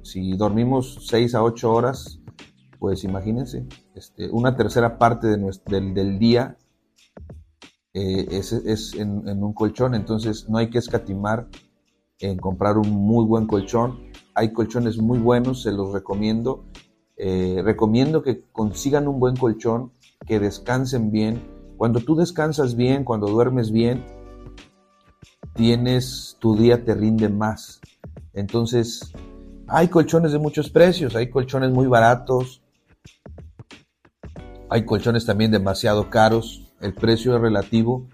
Si 0.00 0.34
dormimos 0.34 1.06
6 1.10 1.34
a 1.34 1.42
8 1.42 1.70
horas, 1.70 2.20
pues 2.78 3.04
imagínense, 3.04 3.66
este, 3.96 4.30
una 4.30 4.56
tercera 4.56 4.98
parte 4.98 5.26
de 5.26 5.52
del, 5.66 6.18
día 6.18 6.56
eh, 7.92 8.26
es, 8.30 8.94
en, 8.94 9.26
en, 9.28 9.42
un 9.42 9.52
colchón, 9.52 9.94
entonces 9.94 10.48
no 10.48 10.58
hay 10.58 10.70
que 10.70 10.78
escatimar 10.78 11.48
en 12.20 12.38
comprar 12.38 12.78
un 12.78 12.90
muy 12.90 13.24
buen 13.24 13.46
colchón 13.46 14.06
hay 14.36 14.52
colchones 14.52 14.98
muy 14.98 15.18
buenos, 15.18 15.62
se 15.62 15.72
los 15.72 15.92
recomiendo. 15.94 16.66
Eh, 17.16 17.62
recomiendo 17.64 18.22
que 18.22 18.42
consigan 18.52 19.08
un 19.08 19.18
buen 19.18 19.34
colchón, 19.34 19.92
que 20.26 20.38
descansen 20.38 21.10
bien. 21.10 21.40
Cuando 21.78 22.00
tú 22.00 22.14
descansas 22.14 22.76
bien, 22.76 23.02
cuando 23.02 23.28
duermes 23.28 23.70
bien, 23.72 24.04
tienes, 25.54 26.36
tu 26.38 26.54
día 26.54 26.84
te 26.84 26.94
rinde 26.94 27.30
más. 27.30 27.80
Entonces, 28.34 29.10
hay 29.68 29.88
colchones 29.88 30.32
de 30.32 30.38
muchos 30.38 30.68
precios, 30.68 31.16
hay 31.16 31.30
colchones 31.30 31.70
muy 31.70 31.86
baratos, 31.86 32.60
hay 34.70 34.84
colchones 34.84 35.26
también 35.26 35.50
demasiado 35.50 36.10
caros, 36.10 36.72
el 36.80 36.94
precio 36.94 37.34
es 37.34 37.40
relativo, 37.40 38.06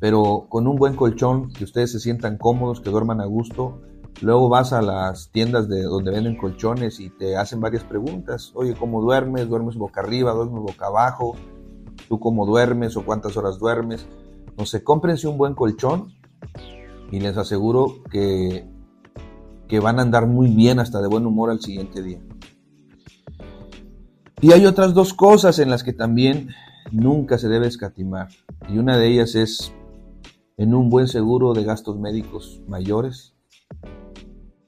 pero 0.00 0.46
con 0.48 0.66
un 0.66 0.76
buen 0.76 0.94
colchón, 0.94 1.52
que 1.52 1.64
ustedes 1.64 1.92
se 1.92 2.00
sientan 2.00 2.38
cómodos, 2.38 2.80
que 2.80 2.90
duerman 2.90 3.20
a 3.20 3.26
gusto, 3.26 3.80
Luego 4.20 4.48
vas 4.48 4.72
a 4.72 4.82
las 4.82 5.30
tiendas 5.30 5.68
de 5.68 5.82
donde 5.82 6.10
venden 6.10 6.36
colchones 6.36 6.98
y 6.98 7.08
te 7.10 7.36
hacen 7.36 7.60
varias 7.60 7.84
preguntas. 7.84 8.50
Oye, 8.54 8.74
¿cómo 8.74 9.00
duermes? 9.00 9.48
¿Duermes 9.48 9.76
boca 9.76 10.00
arriba? 10.00 10.32
¿Duermes 10.32 10.60
boca 10.60 10.86
abajo? 10.86 11.36
¿Tú 12.08 12.18
cómo 12.18 12.44
duermes 12.44 12.96
o 12.96 13.04
cuántas 13.04 13.36
horas 13.36 13.58
duermes? 13.58 14.06
No 14.56 14.66
sé, 14.66 14.82
cómprense 14.82 15.28
un 15.28 15.38
buen 15.38 15.54
colchón 15.54 16.14
y 17.12 17.20
les 17.20 17.36
aseguro 17.36 18.02
que, 18.10 18.68
que 19.68 19.78
van 19.78 20.00
a 20.00 20.02
andar 20.02 20.26
muy 20.26 20.48
bien 20.48 20.80
hasta 20.80 21.00
de 21.00 21.06
buen 21.06 21.24
humor 21.24 21.50
al 21.50 21.60
siguiente 21.60 22.02
día. 22.02 22.20
Y 24.40 24.52
hay 24.52 24.66
otras 24.66 24.94
dos 24.94 25.14
cosas 25.14 25.58
en 25.58 25.68
las 25.68 25.82
que 25.82 25.92
también 25.92 26.50
nunca 26.92 27.38
se 27.38 27.48
debe 27.48 27.66
escatimar. 27.66 28.28
Y 28.68 28.78
una 28.78 28.96
de 28.96 29.08
ellas 29.08 29.34
es 29.34 29.72
en 30.56 30.74
un 30.74 30.90
buen 30.90 31.08
seguro 31.08 31.54
de 31.54 31.64
gastos 31.64 31.98
médicos 31.98 32.62
mayores 32.68 33.34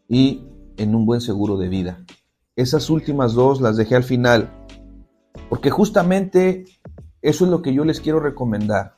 y 0.08 0.44
en 0.76 0.94
un 0.94 1.06
buen 1.06 1.20
seguro 1.20 1.56
de 1.56 1.68
vida. 1.68 2.04
Esas 2.56 2.90
últimas 2.90 3.34
dos 3.34 3.60
las 3.60 3.76
dejé 3.76 3.94
al 3.94 4.02
final, 4.02 4.50
porque 5.48 5.70
justamente 5.70 6.64
eso 7.22 7.44
es 7.44 7.50
lo 7.50 7.62
que 7.62 7.72
yo 7.72 7.84
les 7.84 8.00
quiero 8.00 8.18
recomendar. 8.18 8.96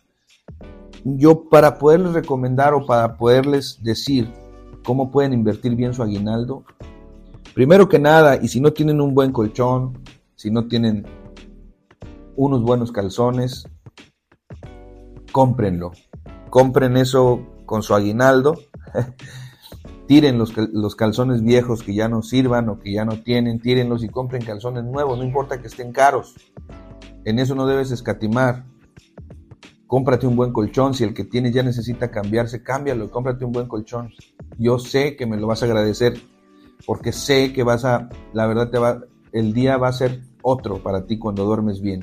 Yo 1.05 1.51
para 1.51 1.79
poderles 1.79 2.13
recomendar 2.13 2.73
o 2.73 2.87
para 2.87 3.19
poderles 3.19 3.83
decir 3.83 4.31
cómo 4.85 5.11
pueden 5.11 5.35
invertir 5.35 5.77
bien 5.77 5.93
su 5.93 6.03
aguinaldo, 6.03 6.65
primero 7.55 7.89
que 7.89 7.99
nada, 7.99 8.39
y 8.41 8.49
si 8.49 8.61
no 8.61 8.73
tienen 8.73 9.01
un 9.01 9.15
buen 9.15 9.33
colchón, 9.33 9.99
si 10.43 10.51
no 10.51 10.67
tienen 10.67 11.07
unos 12.35 12.63
buenos 12.63 12.91
calzones, 12.91 13.69
cómprenlo. 15.31 15.93
Compren 16.51 16.97
eso 16.97 17.47
con 17.65 17.85
su 17.85 17.95
aguinaldo 17.95 18.57
tiren 20.09 20.39
los, 20.39 20.53
los, 20.57 20.97
calzones 20.97 21.45
viejos 21.45 21.85
que 21.85 21.95
ya 21.95 22.09
no 22.09 22.23
sirvan 22.23 22.69
o 22.71 22.81
que 22.81 22.93
ya 22.93 23.05
no 23.05 23.23
tienen, 23.23 23.61
tírenlos 23.61 24.03
y 24.03 24.09
compren 24.09 24.45
calzones 24.45 24.83
nuevos, 24.83 25.17
no 25.17 25.23
importa 25.23 25.61
que 25.61 25.69
estén 25.69 25.93
caros. 25.93 26.35
En 27.25 27.39
eso 27.39 27.55
no 27.55 27.65
debes 27.65 27.93
escatimar. 27.93 28.65
Cómprate 29.87 30.27
un 30.27 30.35
buen 30.35 30.53
colchón, 30.53 30.93
si 30.95 31.05
el 31.05 31.15
que 31.15 31.23
tienes 31.23 31.55
ya 31.55 31.63
necesita 31.63 32.11
cambiarse, 32.11 32.65
cámbialo, 32.65 33.13
cómprate 33.13 33.45
un 33.45 33.53
buen 33.53 33.69
colchón. 33.69 34.11
Yo 34.59 34.81
sé 34.81 35.15
que 35.15 35.25
me 35.25 35.37
lo 35.37 35.47
vas 35.47 35.63
a 35.63 35.67
agradecer 35.67 36.21
porque 36.85 37.13
sé 37.13 37.53
que 37.53 37.63
vas 37.63 37.85
a, 37.85 38.09
la 38.33 38.47
verdad 38.49 38.71
te 38.71 38.79
va, 38.79 39.03
el 39.33 39.53
día 39.53 39.77
va 39.77 39.87
a 39.87 39.93
ser 39.93 40.32
otro 40.43 40.83
para 40.83 41.07
ti 41.07 41.19
cuando 41.19 41.45
duermes 41.45 41.81
bien. 41.81 42.03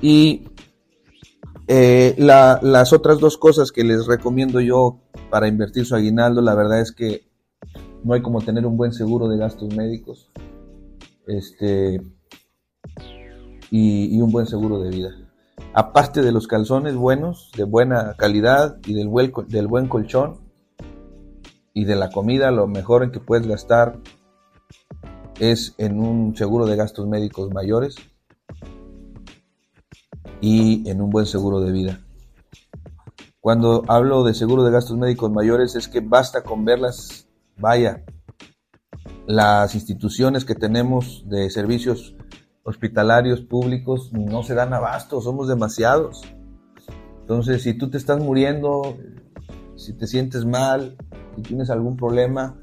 Y 0.00 0.48
eh, 1.68 2.14
las 2.18 2.92
otras 2.92 3.18
dos 3.18 3.38
cosas 3.38 3.72
que 3.72 3.84
les 3.84 4.06
recomiendo 4.06 4.60
yo 4.60 5.00
para 5.30 5.48
invertir 5.48 5.86
su 5.86 5.94
aguinaldo, 5.94 6.42
la 6.42 6.54
verdad 6.54 6.80
es 6.80 6.92
que 6.92 7.22
no 8.04 8.14
hay 8.14 8.22
como 8.22 8.40
tener 8.40 8.66
un 8.66 8.76
buen 8.76 8.92
seguro 8.92 9.28
de 9.28 9.38
gastos 9.38 9.74
médicos 9.74 10.30
este, 11.26 12.02
y, 13.70 14.20
un 14.20 14.30
buen 14.30 14.46
seguro 14.46 14.80
de 14.80 14.90
vida. 14.90 15.10
Aparte 15.72 16.22
de 16.22 16.32
los 16.32 16.46
calzones 16.46 16.94
buenos, 16.94 17.50
de 17.56 17.64
buena 17.64 18.14
calidad 18.18 18.78
y 18.86 18.94
del 18.94 19.08
buen, 19.08 19.32
del 19.48 19.66
buen 19.68 19.88
colchón 19.88 20.40
y 21.72 21.84
de 21.84 21.96
la 21.96 22.10
comida, 22.10 22.50
lo 22.50 22.66
mejor 22.66 23.02
en 23.02 23.12
que 23.12 23.20
puedes 23.20 23.46
gastar 23.46 23.98
es 25.42 25.74
en 25.78 25.98
un 25.98 26.36
seguro 26.36 26.66
de 26.66 26.76
gastos 26.76 27.08
médicos 27.08 27.50
mayores 27.52 27.96
y 30.40 30.88
en 30.88 31.00
un 31.00 31.10
buen 31.10 31.26
seguro 31.26 31.60
de 31.60 31.72
vida. 31.72 32.00
Cuando 33.40 33.82
hablo 33.88 34.22
de 34.22 34.34
seguro 34.34 34.62
de 34.62 34.70
gastos 34.70 34.96
médicos 34.96 35.32
mayores 35.32 35.74
es 35.74 35.88
que 35.88 35.98
basta 35.98 36.44
con 36.44 36.64
verlas, 36.64 37.26
vaya, 37.56 38.04
las 39.26 39.74
instituciones 39.74 40.44
que 40.44 40.54
tenemos 40.54 41.24
de 41.26 41.50
servicios 41.50 42.14
hospitalarios 42.62 43.40
públicos 43.40 44.12
no 44.12 44.44
se 44.44 44.54
dan 44.54 44.72
abasto, 44.72 45.20
somos 45.20 45.48
demasiados. 45.48 46.22
Entonces, 47.20 47.64
si 47.64 47.74
tú 47.74 47.90
te 47.90 47.98
estás 47.98 48.20
muriendo, 48.20 48.96
si 49.74 49.92
te 49.92 50.06
sientes 50.06 50.44
mal, 50.44 50.96
si 51.34 51.42
tienes 51.42 51.68
algún 51.68 51.96
problema, 51.96 52.60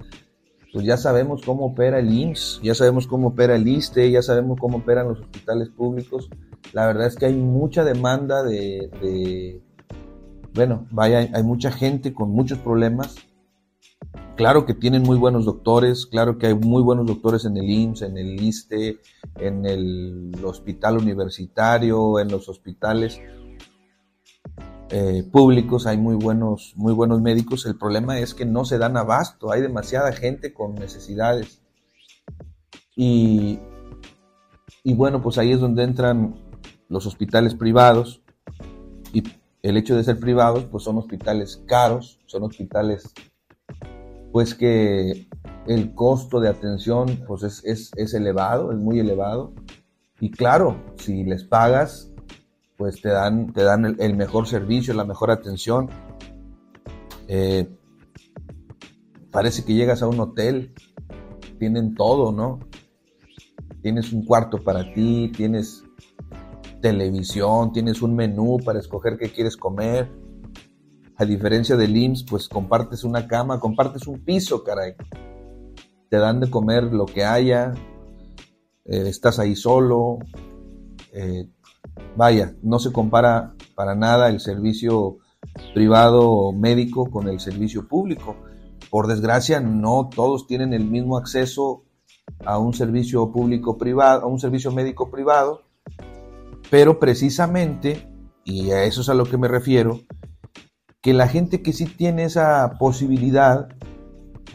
pues 0.72 0.86
ya 0.86 0.98
sabemos 0.98 1.42
cómo 1.44 1.66
opera 1.66 2.00
el 2.00 2.14
IMSS, 2.14 2.62
ya 2.62 2.76
sabemos 2.76 3.08
cómo 3.08 3.30
opera 3.30 3.56
el 3.56 3.68
ISTE, 3.68 4.12
ya 4.12 4.22
sabemos 4.22 4.60
cómo 4.60 4.78
operan 4.78 5.08
los 5.08 5.20
hospitales 5.20 5.70
públicos. 5.70 6.30
La 6.74 6.86
verdad 6.86 7.08
es 7.08 7.16
que 7.16 7.26
hay 7.26 7.34
mucha 7.34 7.84
demanda 7.84 8.44
de, 8.44 9.62
bueno, 10.54 10.88
vaya, 10.92 11.30
hay 11.34 11.44
mucha 11.44 11.72
gente 11.72 12.14
con 12.14 12.30
muchos 12.32 12.60
problemas. 12.60 13.16
Claro 14.36 14.66
que 14.66 14.74
tienen 14.74 15.04
muy 15.04 15.18
buenos 15.18 15.46
doctores, 15.46 16.06
claro 16.06 16.38
que 16.38 16.48
hay 16.48 16.56
muy 16.56 16.82
buenos 16.82 17.06
doctores 17.08 17.46
en 17.46 17.58
el 17.58 17.70
IMSS, 17.70 18.04
en 18.04 18.18
el 18.18 18.42
ISTE, 18.42 19.00
en 19.36 19.66
el 19.66 20.32
hospital 20.44 20.98
universitario, 20.98 22.20
en 22.20 22.30
los 22.30 22.48
hospitales 22.48 23.20
eh, 24.92 25.24
públicos, 25.32 25.86
hay 25.86 25.98
muy 25.98 26.16
buenos, 26.16 26.74
muy 26.76 26.94
buenos 26.94 27.22
médicos. 27.22 27.66
El 27.66 27.78
problema 27.78 28.20
es 28.20 28.34
que 28.34 28.46
no 28.46 28.66
se 28.66 28.78
dan 28.78 28.98
abasto, 28.98 29.52
hay 29.52 29.62
demasiada 29.62 30.12
gente 30.12 30.54
con 30.54 30.76
necesidades. 30.76 31.62
Y, 32.96 33.60
y 34.84 34.94
bueno, 34.96 35.22
pues 35.22 35.38
ahí 35.38 35.52
es 35.52 35.60
donde 35.60 35.84
entran 35.84 36.36
los 36.88 37.06
hospitales 37.06 37.54
privados. 37.54 38.24
Y 39.14 39.24
el 39.62 39.78
hecho 39.78 39.96
de 39.96 40.04
ser 40.04 40.20
privados, 40.20 40.66
pues 40.66 40.84
son 40.84 40.98
hospitales 40.98 41.62
caros, 41.68 42.20
son 42.26 42.44
hospitales, 42.44 43.14
pues 44.32 44.56
que 44.56 45.28
el 45.68 45.94
costo 45.94 46.40
de 46.40 46.50
atención 46.50 47.24
pues 47.28 47.44
es, 47.44 47.64
es, 47.64 47.92
es 47.96 48.14
elevado, 48.16 48.72
es 48.72 48.80
muy 48.80 49.00
elevado. 49.00 49.54
Y 50.20 50.32
claro, 50.32 50.84
si 50.98 51.24
les 51.24 51.44
pagas 51.44 52.09
pues 52.80 53.02
te 53.02 53.10
dan, 53.10 53.52
te 53.52 53.62
dan 53.64 53.98
el, 54.00 54.16
mejor 54.16 54.48
servicio, 54.48 54.94
la 54.94 55.04
mejor 55.04 55.32
atención. 55.32 55.90
Eh, 57.28 57.68
parece 59.32 59.66
que 59.66 59.74
llegas 59.74 60.02
a 60.02 60.08
un 60.08 60.18
hotel, 60.22 60.74
tienen 61.60 61.94
todo, 61.94 62.32
¿no? 62.32 62.60
Tienes 63.82 64.14
un 64.14 64.24
cuarto 64.24 64.64
para 64.64 64.94
ti, 64.94 65.30
tienes 65.36 65.84
televisión, 66.82 67.74
tienes 67.74 68.02
un 68.02 68.16
menú 68.16 68.60
para 68.64 68.80
escoger 68.80 69.18
qué 69.18 69.30
quieres 69.30 69.58
comer. 69.58 70.10
A 71.18 71.26
diferencia 71.26 71.76
del 71.76 71.98
IMSS, 71.98 72.24
pues 72.24 72.48
compartes 72.48 73.04
una 73.04 73.28
cama, 73.28 73.60
compartes 73.60 74.08
un 74.08 74.24
piso, 74.24 74.64
caray. 74.64 74.94
Te 76.10 76.16
dan 76.16 76.40
de 76.40 76.50
comer 76.50 76.86
lo 76.86 77.06
que 77.06 77.26
haya, 77.26 77.74
eh, 78.86 79.10
estás 79.10 79.38
ahí 79.38 79.58
solo, 79.58 80.20
eh, 81.12 81.50
vaya, 82.16 82.56
no 82.62 82.80
se 82.80 82.92
compara 82.92 83.54
para 83.76 83.96
nada 83.96 84.30
el 84.30 84.40
servicio 84.40 85.18
privado 85.74 86.52
médico 86.52 87.10
con 87.10 87.28
el 87.28 87.40
servicio 87.40 87.88
público. 87.88 88.36
Por 88.90 89.08
desgracia, 89.08 89.60
no 89.60 90.10
todos 90.14 90.48
tienen 90.48 90.74
el 90.74 90.86
mismo 90.86 91.18
acceso 91.18 91.84
a 92.46 92.58
un 92.58 92.74
servicio 92.74 93.32
público 93.32 93.78
privado, 93.78 94.24
a 94.24 94.28
un 94.28 94.40
servicio 94.40 94.72
médico 94.72 95.10
privado, 95.10 95.64
pero 96.70 97.00
precisamente, 97.00 98.08
y 98.44 98.72
a 98.72 98.84
eso 98.84 99.02
es 99.02 99.10
a 99.10 99.14
lo 99.14 99.26
que 99.26 99.38
me 99.38 99.48
refiero, 99.48 100.02
que 101.02 101.14
la 101.14 101.28
gente 101.28 101.62
que 101.62 101.74
sí 101.74 101.86
tiene 101.86 102.26
esa 102.26 102.78
posibilidad, 102.80 103.70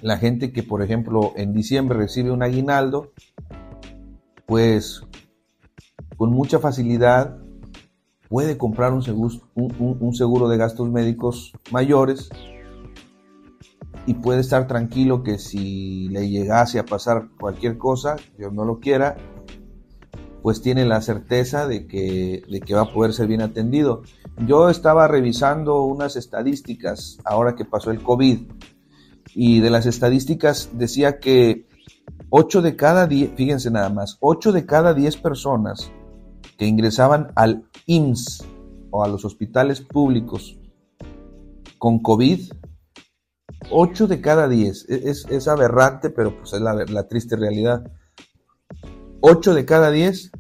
la 0.03 0.19
gente 0.19 0.53
que 0.53 0.63
por 0.63 0.83
ejemplo 0.83 1.33
en 1.37 1.53
diciembre 1.53 1.99
recibe 1.99 2.31
un 2.31 2.43
aguinaldo, 2.43 3.13
pues 4.47 5.03
con 6.17 6.31
mucha 6.31 6.59
facilidad 6.59 7.39
puede 8.29 8.59
comprar 8.59 8.93
un 8.93 9.03
seguro, 9.03 10.49
de 10.49 10.57
gastos 10.57 10.91
médicos 10.91 11.53
mayores 11.71 12.31
y 14.07 14.15
puede 14.15 14.41
estar 14.41 14.67
tranquilo 14.67 15.23
que 15.23 15.39
si 15.39 16.09
le 16.09 16.29
llegase 16.29 16.79
a 16.79 16.85
pasar 16.85 17.29
cualquier 17.39 17.79
cosa, 17.79 18.17
Dios 18.37 18.53
no 18.53 18.65
lo 18.65 18.81
quiera, 18.81 19.17
pues 20.43 20.61
tiene 20.61 20.85
la 20.85 21.01
certeza 21.01 21.67
de 21.67 21.87
que, 21.87 22.43
de 22.49 22.61
que 22.61 22.75
va 22.75 22.83
a 22.83 22.93
poder 22.93 23.15
ser 23.15 23.29
bien 23.29 23.41
atendido. 23.41 24.03
Yo 24.47 24.69
estaba 24.69 25.09
revisando 25.09 25.83
unas 25.83 26.17
estadísticas 26.17 27.19
ahora 27.25 27.55
que 27.55 27.65
pasó 27.65 27.91
el 27.91 28.03
COVID 28.03 28.41
y 29.35 29.61
de 29.61 29.71
las 29.71 29.87
estadísticas 29.87 30.71
decía 30.73 31.19
que 31.19 31.67
8 32.31 32.63
de 32.63 32.77
cada 32.77 33.07
10, 33.07 33.33
fíjense 33.37 33.71
nada 33.71 33.89
más, 33.89 34.19
8 34.21 34.53
de 34.53 34.67
cada 34.67 34.93
10 34.93 35.17
personas 35.19 35.91
que 36.57 36.67
ingresaban 36.67 37.33
al 37.35 37.65
IMSS 37.87 38.45
o 38.91 39.05
a 39.05 39.09
los 39.09 39.25
hospitales 39.25 39.81
públicos 39.81 40.59
con 41.79 41.99
COVID, 41.99 42.53
8 43.71 44.07
de 44.07 44.21
cada 44.21 44.49
10, 44.49 44.87
e-, 44.89 45.11
es, 45.11 45.49
aberrante, 45.49 46.11
pero 46.11 46.37
pues 46.37 46.53
es 46.53 46.61
la, 46.61 47.09
triste 47.09 47.37
realidad. 47.37 47.91
8 49.21 49.55
de 49.55 49.65
cada 49.65 49.91
10 49.91 50.31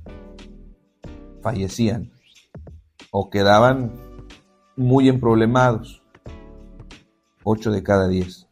fallecían 1.42 2.12
o 3.10 3.30
quedaban 3.30 3.92
muy 4.76 5.08
emproblemados. 5.08 6.02
8 7.42 7.72
de 7.72 7.82
cada 7.82 8.08
10. 8.08 8.46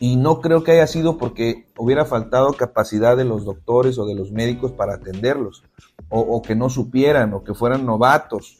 Y 0.00 0.16
no 0.16 0.40
creo 0.40 0.64
que 0.64 0.72
haya 0.72 0.86
sido 0.86 1.18
porque 1.18 1.66
hubiera 1.78 2.04
faltado 2.04 2.52
capacidad 2.52 3.16
de 3.16 3.24
los 3.24 3.44
doctores 3.44 3.98
o 3.98 4.06
de 4.06 4.14
los 4.14 4.32
médicos 4.32 4.72
para 4.72 4.94
atenderlos 4.94 5.64
o, 6.08 6.42
que 6.42 6.54
no 6.54 6.68
supieran, 6.68 7.34
o 7.34 7.42
que 7.42 7.54
fueran 7.54 7.84
novatos, 7.84 8.56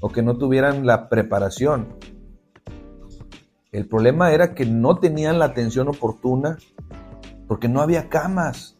o 0.00 0.08
que 0.08 0.22
no 0.22 0.36
tuvieran 0.36 0.86
la 0.86 1.08
preparación. 1.08 1.96
El 3.72 3.86
problema 3.86 4.32
era 4.32 4.54
que 4.54 4.66
no 4.66 4.98
tenían 4.98 5.38
la 5.38 5.44
atención 5.46 5.88
oportuna 5.88 6.58
porque 7.46 7.68
no 7.68 7.80
había 7.80 8.08
camas. 8.08 8.76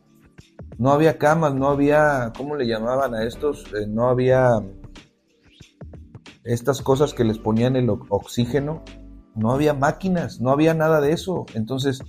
No 0.78 0.92
había 0.92 1.18
camas, 1.18 1.54
no 1.54 1.68
había, 1.68 2.32
¿cómo 2.36 2.56
le 2.56 2.66
llamaban 2.66 3.14
a 3.14 3.24
estos? 3.24 3.64
Eh, 3.74 3.86
no 3.86 4.08
había 4.08 4.62
estas 6.44 6.80
cosas 6.80 7.12
que 7.12 7.24
les 7.24 7.38
ponían 7.38 7.76
el 7.76 7.90
oxígeno. 8.08 8.82
No 9.34 9.52
había 9.52 9.74
máquinas, 9.74 10.40
no 10.40 10.50
había 10.50 10.74
nada 10.74 11.00
de 11.00 11.12
eso. 11.12 11.46
Entonces, 11.54 12.00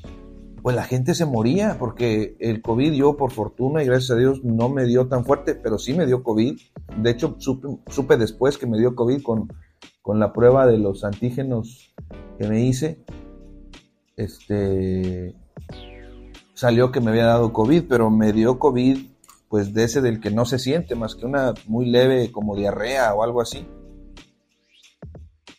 pues 0.61 0.75
la 0.75 0.83
gente 0.83 1.15
se 1.15 1.25
moría 1.25 1.77
porque 1.79 2.35
el 2.39 2.61
COVID 2.61 2.93
yo 2.93 3.17
por 3.17 3.31
fortuna 3.31 3.81
y 3.81 3.87
gracias 3.87 4.11
a 4.11 4.15
Dios 4.15 4.43
no 4.43 4.69
me 4.69 4.85
dio 4.85 5.07
tan 5.07 5.25
fuerte, 5.25 5.55
pero 5.55 5.79
sí 5.79 5.93
me 5.93 6.05
dio 6.05 6.23
COVID. 6.23 6.59
De 6.97 7.09
hecho, 7.09 7.35
supe, 7.39 8.17
después 8.17 8.57
que 8.57 8.67
me 8.67 8.77
dio 8.77 8.95
COVID 8.95 9.23
con, 9.23 9.51
con, 10.01 10.19
la 10.19 10.33
prueba 10.33 10.67
de 10.67 10.77
los 10.77 11.03
antígenos 11.03 11.95
que 12.37 12.47
me 12.47 12.63
hice. 12.63 13.03
Este 14.15 15.35
salió 16.53 16.91
que 16.91 17.01
me 17.01 17.09
había 17.09 17.25
dado 17.25 17.53
COVID, 17.53 17.85
pero 17.89 18.11
me 18.11 18.31
dio 18.31 18.59
COVID 18.59 18.97
pues 19.49 19.73
de 19.73 19.83
ese 19.83 19.99
del 19.99 20.21
que 20.21 20.29
no 20.29 20.45
se 20.45 20.59
siente 20.59 20.95
más 20.95 21.15
que 21.15 21.25
una 21.25 21.53
muy 21.67 21.85
leve 21.87 22.31
como 22.31 22.55
diarrea 22.55 23.13
o 23.15 23.23
algo 23.23 23.41
así. 23.41 23.65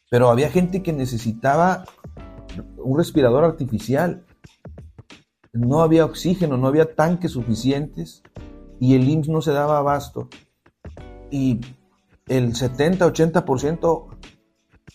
Pero 0.08 0.30
había 0.30 0.50
gente 0.50 0.82
que 0.82 0.92
necesitaba 0.92 1.84
un 2.76 2.96
respirador 2.96 3.44
artificial 3.44 4.24
no 5.52 5.82
había 5.82 6.04
oxígeno, 6.04 6.56
no 6.56 6.66
había 6.66 6.94
tanques 6.94 7.32
suficientes 7.32 8.22
y 8.80 8.94
el 8.94 9.08
IMSS 9.08 9.28
no 9.28 9.42
se 9.42 9.52
daba 9.52 9.78
abasto. 9.78 10.28
Y 11.30 11.60
el 12.26 12.54
70-80% 12.54 14.06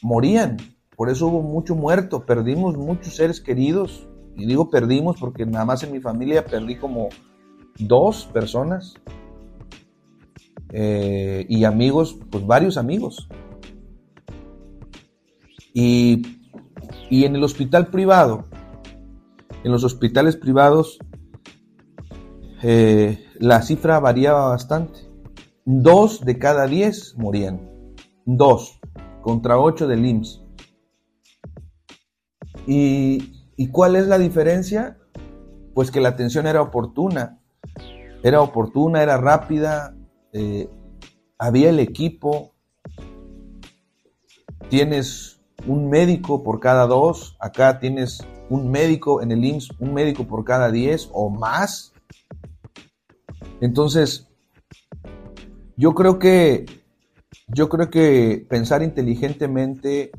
morían. 0.01 0.57
Por 0.95 1.09
eso 1.09 1.27
hubo 1.27 1.41
mucho 1.41 1.75
muerto. 1.75 2.25
Perdimos 2.25 2.75
muchos 2.75 3.15
seres 3.15 3.39
queridos. 3.39 4.07
Y 4.35 4.45
digo 4.45 4.69
perdimos 4.69 5.17
porque 5.19 5.45
nada 5.45 5.65
más 5.65 5.83
en 5.83 5.91
mi 5.91 5.99
familia 5.99 6.45
perdí 6.45 6.75
como 6.75 7.09
dos 7.77 8.25
personas. 8.25 8.95
Eh, 10.69 11.45
y 11.47 11.63
amigos, 11.63 12.17
pues 12.29 12.45
varios 12.45 12.77
amigos. 12.77 13.29
Y, 15.73 16.39
y 17.09 17.25
en 17.25 17.35
el 17.35 17.43
hospital 17.43 17.87
privado, 17.87 18.45
en 19.67 19.73
los 19.73 19.83
hospitales 19.83 20.37
privados 20.37 20.97
eh, 22.63 23.25
la 23.37 23.61
cifra 23.61 23.99
variaba 23.99 24.47
bastante. 24.47 24.99
Dos 25.65 26.23
de 26.23 26.39
cada 26.39 26.67
diez 26.67 27.15
morían. 27.17 27.69
Dos 28.25 28.79
contra 29.21 29.59
ocho 29.59 29.85
del 29.85 30.05
IMSS. 30.05 30.43
¿Y, 32.65 33.67
cuál 33.71 33.97
es 33.97 34.07
la 34.07 34.17
diferencia? 34.17 34.97
Pues 35.73 35.91
que 35.91 35.99
la 35.99 36.09
atención 36.09 36.47
era 36.47 36.61
oportuna. 36.61 37.41
Era 38.23 38.41
oportuna, 38.41 39.03
era 39.03 39.17
rápida. 39.17 39.97
Eh, 40.31 40.69
había 41.37 41.69
el 41.69 41.79
equipo. 41.81 42.55
Tienes 44.69 45.41
un 45.67 45.89
médico 45.89 46.41
por 46.41 46.61
cada 46.61 46.87
dos. 46.87 47.35
Acá 47.41 47.79
tienes 47.79 48.25
un 48.49 48.71
médico 48.71 49.21
en 49.21 49.31
el 49.31 49.43
IMSS, 49.43 49.71
un 49.79 49.93
médico 49.93 50.25
por 50.25 50.43
cada 50.43 50.71
10 50.71 51.09
o 51.13 51.29
más. 51.29 51.93
Entonces, 53.61 54.27
yo 55.75 55.93
creo 55.93 56.19
que 56.19 56.65
yo 57.47 57.69
creo 57.69 57.89
que 57.89 58.45
pensar 58.49 58.83
inteligentemente 58.83 60.11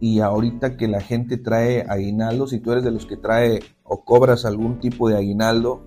y 0.00 0.20
ahorita 0.20 0.76
que 0.76 0.88
la 0.88 1.00
gente 1.00 1.36
trae 1.36 1.84
aguinaldo, 1.88 2.46
si 2.46 2.60
tú 2.60 2.72
eres 2.72 2.84
de 2.84 2.90
los 2.90 3.06
que 3.06 3.16
trae 3.16 3.60
o 3.82 4.04
cobras 4.04 4.44
algún 4.44 4.78
tipo 4.80 5.08
de 5.08 5.16
aguinaldo, 5.16 5.86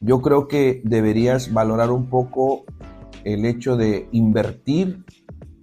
yo 0.00 0.20
creo 0.20 0.48
que 0.48 0.80
deberías 0.84 1.52
valorar 1.52 1.90
un 1.90 2.08
poco 2.08 2.64
el 3.24 3.44
hecho 3.44 3.76
de 3.76 4.08
invertir 4.12 5.04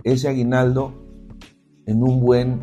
ese 0.04 0.28
aguinaldo 0.28 0.94
en 1.86 2.04
un 2.04 2.20
buen 2.20 2.62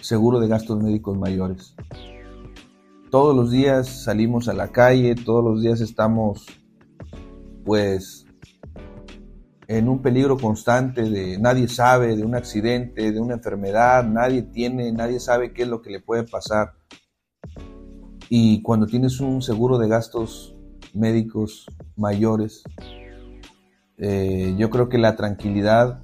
seguro 0.00 0.40
de 0.40 0.48
gastos 0.48 0.82
médicos 0.82 1.16
mayores. 1.16 1.74
Todos 3.10 3.34
los 3.34 3.50
días 3.50 4.04
salimos 4.04 4.48
a 4.48 4.52
la 4.52 4.68
calle, 4.68 5.14
todos 5.14 5.42
los 5.44 5.62
días 5.62 5.80
estamos 5.80 6.46
pues 7.64 8.26
en 9.66 9.88
un 9.88 10.00
peligro 10.00 10.38
constante 10.38 11.02
de 11.02 11.38
nadie 11.38 11.68
sabe 11.68 12.16
de 12.16 12.24
un 12.24 12.34
accidente, 12.34 13.12
de 13.12 13.20
una 13.20 13.34
enfermedad, 13.34 14.04
nadie 14.04 14.42
tiene, 14.42 14.90
nadie 14.92 15.20
sabe 15.20 15.52
qué 15.52 15.62
es 15.62 15.68
lo 15.68 15.82
que 15.82 15.90
le 15.90 16.00
puede 16.00 16.24
pasar. 16.24 16.72
Y 18.30 18.62
cuando 18.62 18.86
tienes 18.86 19.20
un 19.20 19.42
seguro 19.42 19.78
de 19.78 19.88
gastos 19.88 20.54
médicos 20.94 21.66
mayores, 21.96 22.62
eh, 23.98 24.54
yo 24.58 24.70
creo 24.70 24.88
que 24.88 24.98
la 24.98 25.16
tranquilidad 25.16 26.00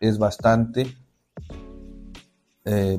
es 0.00 0.18
bastante. 0.18 0.86
Eh, 2.64 2.98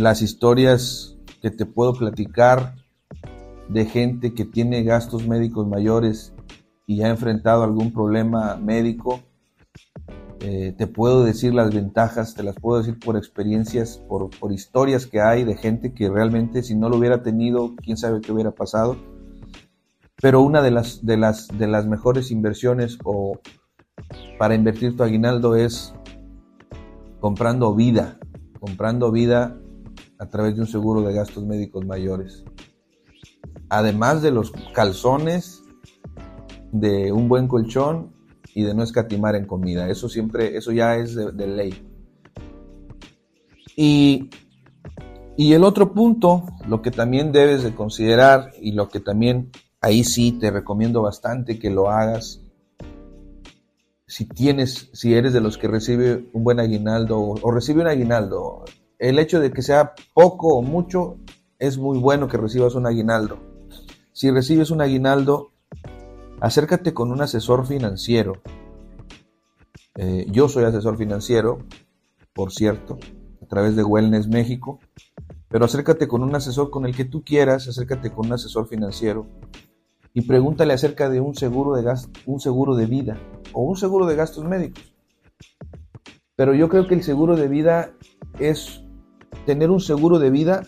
las 0.00 0.22
historias 0.22 1.18
que 1.42 1.50
te 1.50 1.66
puedo 1.66 1.92
platicar 1.92 2.74
de 3.68 3.84
gente 3.84 4.32
que 4.32 4.46
tiene 4.46 4.82
gastos 4.82 5.28
médicos 5.28 5.68
mayores 5.68 6.32
y 6.86 7.02
ha 7.02 7.08
enfrentado 7.08 7.62
algún 7.62 7.92
problema 7.92 8.56
médico, 8.56 9.20
eh, 10.40 10.74
te 10.76 10.86
puedo 10.86 11.22
decir 11.22 11.52
las 11.52 11.72
ventajas, 11.72 12.34
te 12.34 12.42
las 12.42 12.56
puedo 12.56 12.78
decir 12.78 12.98
por 12.98 13.18
experiencias, 13.18 13.98
por, 14.08 14.30
por, 14.30 14.52
historias 14.52 15.06
que 15.06 15.20
hay 15.20 15.44
de 15.44 15.54
gente 15.54 15.92
que 15.92 16.08
realmente 16.08 16.62
si 16.62 16.74
no 16.74 16.88
lo 16.88 16.96
hubiera 16.96 17.22
tenido, 17.22 17.74
quién 17.76 17.98
sabe 17.98 18.22
qué 18.22 18.32
hubiera 18.32 18.52
pasado. 18.52 18.96
Pero 20.16 20.40
una 20.40 20.62
de 20.62 20.70
las, 20.70 21.04
de 21.04 21.18
las, 21.18 21.48
de 21.48 21.66
las 21.66 21.86
mejores 21.86 22.30
inversiones 22.30 22.98
o 23.04 23.38
para 24.38 24.54
invertir 24.54 24.96
tu 24.96 25.02
aguinaldo 25.02 25.56
es 25.56 25.94
comprando 27.20 27.74
vida, 27.74 28.18
comprando 28.58 29.12
vida 29.12 29.59
a 30.20 30.26
través 30.28 30.54
de 30.54 30.60
un 30.60 30.66
seguro 30.68 31.02
de 31.02 31.14
gastos 31.14 31.44
médicos 31.44 31.84
mayores. 31.84 32.44
Además 33.68 34.22
de 34.22 34.30
los 34.30 34.52
calzones, 34.74 35.62
de 36.70 37.10
un 37.10 37.28
buen 37.28 37.48
colchón 37.48 38.12
y 38.54 38.62
de 38.62 38.74
no 38.74 38.82
escatimar 38.82 39.34
en 39.34 39.46
comida. 39.46 39.88
Eso 39.88 40.08
siempre, 40.08 40.56
eso 40.56 40.72
ya 40.72 40.96
es 40.96 41.14
de, 41.14 41.46
ley. 41.46 41.86
Y, 43.76 44.28
y 45.36 45.54
el 45.54 45.64
otro 45.64 45.92
punto, 45.92 46.44
lo 46.68 46.82
que 46.82 46.90
también 46.90 47.32
debes 47.32 47.62
de 47.62 47.74
considerar 47.74 48.52
y 48.60 48.72
lo 48.72 48.88
que 48.88 49.00
también 49.00 49.50
ahí 49.80 50.04
sí 50.04 50.32
te 50.32 50.50
recomiendo 50.50 51.02
bastante 51.02 51.58
que 51.58 51.70
lo 51.70 51.90
hagas, 51.90 52.42
si 54.06 54.26
tienes, 54.26 54.90
si 54.92 55.14
eres 55.14 55.32
de 55.32 55.40
los 55.40 55.56
que 55.56 55.68
recibe 55.68 56.28
un 56.32 56.42
buen 56.42 56.58
aguinaldo 56.58 57.20
o, 57.20 57.50
recibe 57.52 57.80
un 57.80 57.86
aguinaldo, 57.86 58.64
el 59.00 59.18
hecho 59.18 59.40
de 59.40 59.50
que 59.50 59.62
sea 59.62 59.94
poco 60.14 60.58
o 60.58 60.62
mucho, 60.62 61.16
es 61.58 61.78
muy 61.78 61.98
bueno 61.98 62.28
que 62.28 62.36
recibas 62.36 62.74
un 62.74 62.86
aguinaldo. 62.86 63.38
Si 64.12 64.30
recibes 64.30 64.70
un 64.70 64.82
aguinaldo, 64.82 65.52
acércate 66.40 66.92
con 66.92 67.10
un 67.10 67.22
asesor 67.22 67.66
financiero. 67.66 68.34
Eh, 69.96 70.26
yo 70.30 70.48
soy 70.50 70.64
asesor 70.64 70.98
financiero, 70.98 71.58
por 72.34 72.52
cierto, 72.52 72.98
a 73.42 73.46
través 73.46 73.74
de 73.74 73.84
Wellness 73.84 74.28
México, 74.28 74.80
pero 75.48 75.64
acércate 75.64 76.06
con 76.06 76.22
un 76.22 76.34
asesor 76.34 76.70
con 76.70 76.84
el 76.84 76.94
que 76.94 77.06
tú 77.06 77.24
quieras, 77.24 77.68
acércate 77.68 78.12
con 78.12 78.26
un 78.26 78.34
asesor 78.34 78.68
financiero 78.68 79.26
y 80.12 80.22
pregúntale 80.22 80.74
acerca 80.74 81.08
de 81.08 81.20
un 81.20 81.34
seguro 81.34 81.74
de, 81.74 81.90
un 82.26 82.40
seguro 82.40 82.76
de 82.76 82.84
vida 82.84 83.18
o 83.54 83.62
un 83.62 83.76
seguro 83.76 84.04
de 84.06 84.16
gastos 84.16 84.44
médicos. 84.44 84.94
Pero 86.36 86.54
yo 86.54 86.68
creo 86.68 86.86
que 86.86 86.94
el 86.94 87.02
seguro 87.02 87.36
de 87.36 87.48
vida 87.48 87.92
es 88.38 88.82
tener 89.46 89.70
un 89.70 89.80
seguro 89.80 90.18
de 90.18 90.30
vida 90.30 90.62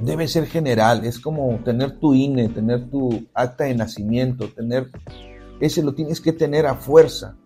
debe 0.00 0.26
ser 0.28 0.46
general, 0.46 1.04
es 1.04 1.20
como 1.20 1.60
tener 1.64 1.98
tu 1.98 2.14
INE, 2.14 2.48
tener 2.48 2.90
tu 2.90 3.26
acta 3.34 3.64
de 3.64 3.74
nacimiento, 3.74 4.48
tener 4.48 4.90
ese 5.60 5.82
lo 5.82 5.94
tienes 5.94 6.20
que 6.20 6.32
tener 6.32 6.66
a 6.66 6.74
fuerza. 6.74 7.36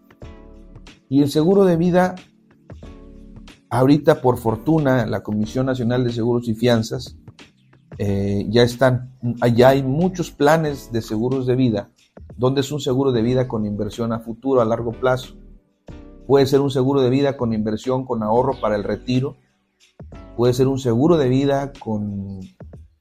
Y 1.09 1.23
el 1.23 1.31
seguro 1.31 1.65
de 1.65 1.77
vida 1.77 2.15
ahorita 3.69 4.23
por 4.23 4.39
fortuna 4.39 5.07
la 5.07 5.23
Comisión 5.23 5.67
Nacional 5.67 6.05
de 6.05 6.12
Seguros 6.12 6.49
y 6.49 6.55
Fianzas 6.55 7.17
eh, 7.99 8.47
ya 8.49 8.62
están, 8.62 9.17
allá 9.41 9.71
hay 9.71 9.83
muchos 9.83 10.31
planes 10.31 10.93
de 10.93 11.03
seguros 11.03 11.47
de 11.47 11.57
vida, 11.57 11.91
donde 12.37 12.61
es 12.61 12.73
un 12.73 12.81
seguro 12.81 13.12
de 13.12 13.23
vida 13.23 13.49
con 13.49 13.65
inversión 13.65 14.12
a 14.12 14.21
futuro, 14.21 14.61
a 14.61 14.65
largo 14.65 14.93
plazo. 14.93 15.35
Puede 16.27 16.47
ser 16.47 16.61
un 16.61 16.71
seguro 16.71 17.01
de 17.01 17.11
vida 17.11 17.37
con 17.37 17.53
inversión, 17.53 18.05
con 18.05 18.23
ahorro 18.23 18.61
para 18.61 18.77
el 18.77 18.85
retiro. 18.85 19.37
Puede 20.37 20.55
ser 20.55 20.69
un 20.69 20.79
seguro 20.79 21.17
de 21.17 21.29
vida 21.29 21.73
con, 21.79 22.41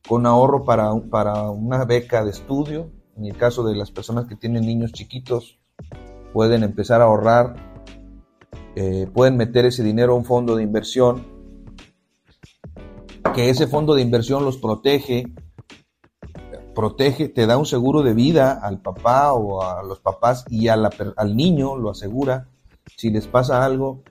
con 0.08 0.26
ahorro 0.26 0.64
para, 0.64 0.94
para 1.10 1.50
una 1.50 1.86
beca 1.86 2.24
de 2.24 2.32
estudio. 2.32 2.92
En 3.18 3.26
el 3.26 3.38
caso 3.38 3.64
de 3.64 3.76
las 3.76 3.92
personas 3.92 4.26
que 4.26 4.36
tienen 4.36 4.66
niños 4.66 4.92
chiquitos, 4.92 5.60
pueden 6.34 6.64
empezar 6.64 7.02
a 7.02 7.06
ahorrar, 7.06 7.56
eh, 8.76 9.08
pueden 9.14 9.38
meter 9.38 9.66
ese 9.66 9.84
dinero 9.84 10.14
a 10.14 10.18
un 10.18 10.26
fondo 10.26 10.56
de 10.56 10.64
inversión 10.64 11.36
que 13.36 13.50
ese 13.50 13.68
fondo 13.68 13.96
de 13.96 14.02
inversión 14.02 14.46
los 14.46 14.58
protege, 14.58 15.26
protege, 16.74 17.28
te 17.28 17.46
da 17.46 17.58
un 17.58 17.66
seguro 17.66 18.02
de 18.02 18.14
vida 18.14 18.54
al 18.62 18.82
papá 18.82 19.34
o 19.34 19.62
a 19.62 19.84
los 19.84 20.00
papás 20.00 20.46
y 20.50 20.70
al 20.70 20.90
niño 21.36 21.76
lo 21.76 21.90
asegura. 21.90 22.48
Si 22.96 23.10
les 23.10 23.28
pasa 23.28 23.66
algo, 23.66 24.04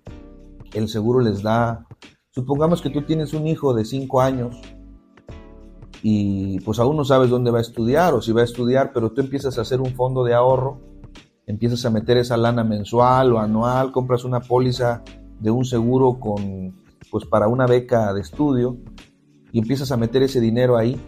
el 0.74 0.88
seguro 0.88 1.20
les 1.20 1.42
da. 1.42 1.86
Supongamos 2.34 2.82
que 2.82 2.90
tú 2.90 3.02
tienes 3.02 3.32
un 3.32 3.46
hijo 3.46 3.74
de 3.74 3.84
5 3.84 4.20
años 4.20 4.60
y 6.02 6.58
pues 6.60 6.80
aún 6.80 6.96
no 6.96 7.04
sabes 7.04 7.30
dónde 7.30 7.52
va 7.52 7.58
a 7.58 7.60
estudiar 7.60 8.12
o 8.12 8.20
si 8.20 8.32
va 8.32 8.40
a 8.40 8.44
estudiar, 8.44 8.90
pero 8.92 9.12
tú 9.12 9.20
empiezas 9.20 9.56
a 9.56 9.60
hacer 9.60 9.80
un 9.80 9.94
fondo 9.94 10.24
de 10.24 10.34
ahorro, 10.34 10.80
empiezas 11.46 11.84
a 11.84 11.90
meter 11.90 12.16
esa 12.16 12.36
lana 12.36 12.64
mensual 12.64 13.32
o 13.34 13.38
anual, 13.38 13.92
compras 13.92 14.24
una 14.24 14.40
póliza 14.40 15.04
de 15.38 15.52
un 15.52 15.64
seguro 15.64 16.18
con 16.18 16.74
pues 17.08 17.24
para 17.24 17.46
una 17.46 17.68
beca 17.68 18.12
de 18.12 18.22
estudio 18.22 18.78
y 19.52 19.60
empiezas 19.60 19.92
a 19.92 19.96
meter 19.96 20.24
ese 20.24 20.40
dinero 20.40 20.76
ahí. 20.76 21.00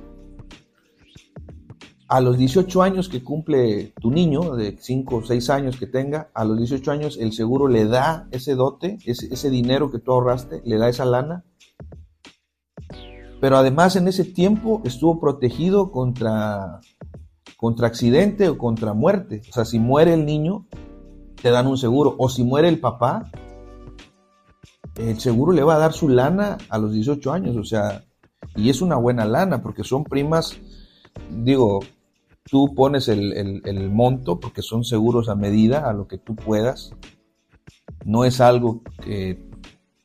A 2.08 2.20
los 2.20 2.38
18 2.38 2.82
años 2.82 3.08
que 3.08 3.24
cumple 3.24 3.92
tu 4.00 4.10
niño, 4.12 4.54
de 4.54 4.76
5 4.78 5.16
o 5.16 5.24
6 5.24 5.50
años 5.50 5.76
que 5.76 5.86
tenga, 5.86 6.30
a 6.34 6.44
los 6.44 6.56
18 6.56 6.90
años 6.92 7.18
el 7.20 7.32
seguro 7.32 7.66
le 7.66 7.86
da 7.86 8.28
ese 8.30 8.54
dote, 8.54 8.98
ese, 9.04 9.26
ese 9.32 9.50
dinero 9.50 9.90
que 9.90 9.98
tú 9.98 10.12
ahorraste, 10.12 10.62
le 10.64 10.78
da 10.78 10.88
esa 10.88 11.04
lana. 11.04 11.44
Pero 13.40 13.56
además 13.56 13.96
en 13.96 14.06
ese 14.06 14.24
tiempo 14.24 14.82
estuvo 14.84 15.20
protegido 15.20 15.90
contra, 15.90 16.80
contra 17.56 17.88
accidente 17.88 18.48
o 18.48 18.56
contra 18.56 18.92
muerte. 18.92 19.42
O 19.50 19.52
sea, 19.52 19.64
si 19.64 19.78
muere 19.78 20.14
el 20.14 20.24
niño, 20.24 20.66
te 21.42 21.50
dan 21.50 21.66
un 21.66 21.76
seguro. 21.76 22.14
O 22.18 22.28
si 22.28 22.44
muere 22.44 22.68
el 22.68 22.78
papá, 22.78 23.30
el 24.96 25.18
seguro 25.20 25.52
le 25.52 25.62
va 25.62 25.74
a 25.74 25.78
dar 25.78 25.92
su 25.92 26.08
lana 26.08 26.58
a 26.68 26.78
los 26.78 26.92
18 26.92 27.32
años. 27.32 27.56
O 27.56 27.64
sea, 27.64 28.04
y 28.54 28.70
es 28.70 28.80
una 28.80 28.96
buena 28.96 29.24
lana 29.24 29.62
porque 29.62 29.84
son 29.84 30.04
primas, 30.04 30.56
digo, 31.30 31.80
tú 32.50 32.74
pones 32.74 33.08
el, 33.08 33.90
monto 33.90 34.40
porque 34.40 34.62
son 34.62 34.84
seguros 34.84 35.28
a 35.28 35.34
medida, 35.34 35.88
a 35.88 35.92
lo 35.92 36.06
que 36.06 36.18
tú 36.18 36.34
puedas. 36.36 36.92
No 38.04 38.24
es 38.24 38.40
algo 38.40 38.82
que, 39.02 39.44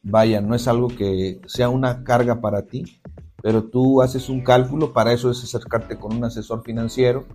vaya, 0.01 0.41
no 0.41 0.56
es 0.56 0.67
algo 0.67 0.88
que 0.88 1.41
sea 1.45 1.69
una 1.69 2.04
carga 2.04 2.41
para 2.41 2.65
ti, 2.65 2.99
pero 3.41 3.63
tú 3.65 4.01
haces 4.01 4.30
un 4.30 4.43
cálculo, 4.43 4.93
para 4.93 5.13
eso 5.13 5.30
es 5.30 5.43
acercarte 5.43 5.97
con 5.97 6.15
un 6.15 6.23
asesor 6.23 6.63
financiero 6.63 7.25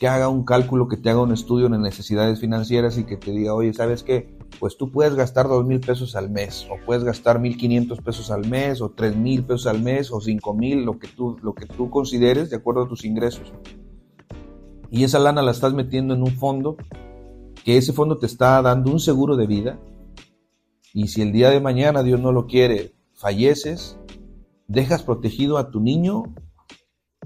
que 0.00 0.08
haga 0.08 0.28
un 0.28 0.44
cálculo, 0.44 0.88
que 0.88 0.96
te 0.96 1.10
haga 1.10 1.20
un 1.20 1.32
estudio 1.32 1.66
en 1.66 1.82
necesidades 1.82 2.40
financieras 2.40 2.96
y 2.96 3.04
que 3.04 3.18
te 3.18 3.32
diga, 3.32 3.52
oye, 3.52 3.74
¿sabes 3.74 4.02
qué? 4.02 4.34
Pues 4.58 4.78
tú 4.78 4.90
puedes 4.90 5.14
gastar 5.14 5.46
dos 5.46 5.66
mil 5.66 5.80
pesos 5.80 6.16
al 6.16 6.30
mes, 6.30 6.66
o 6.70 6.82
puedes 6.86 7.04
gastar 7.04 7.38
mil 7.38 7.58
quinientos 7.58 8.00
pesos 8.00 8.30
al 8.30 8.48
mes, 8.48 8.80
o 8.80 8.92
tres 8.92 9.14
mil 9.14 9.44
pesos 9.44 9.66
al 9.66 9.82
mes, 9.82 10.10
o 10.10 10.22
cinco 10.22 10.54
mil, 10.54 10.84
lo 10.86 10.98
que 10.98 11.06
tú, 11.06 11.36
lo 11.42 11.54
que 11.54 11.66
tú 11.66 11.90
consideres 11.90 12.48
de 12.48 12.56
acuerdo 12.56 12.84
a 12.84 12.88
tus 12.88 13.04
ingresos. 13.04 13.52
Y 14.90 15.04
esa 15.04 15.18
lana 15.18 15.42
la 15.42 15.52
estás 15.52 15.72
metiendo 15.72 16.14
en 16.14 16.22
un 16.22 16.36
fondo, 16.36 16.76
que 17.64 17.76
ese 17.76 17.92
fondo 17.92 18.18
te 18.18 18.26
está 18.26 18.60
dando 18.62 18.90
un 18.90 19.00
seguro 19.00 19.36
de 19.36 19.46
vida. 19.46 19.78
Y 20.92 21.08
si 21.08 21.22
el 21.22 21.32
día 21.32 21.50
de 21.50 21.60
mañana, 21.60 22.02
Dios 22.02 22.20
no 22.20 22.32
lo 22.32 22.46
quiere, 22.46 22.92
falleces, 23.14 23.98
dejas 24.66 25.02
protegido 25.02 25.58
a 25.58 25.70
tu 25.70 25.80
niño 25.80 26.24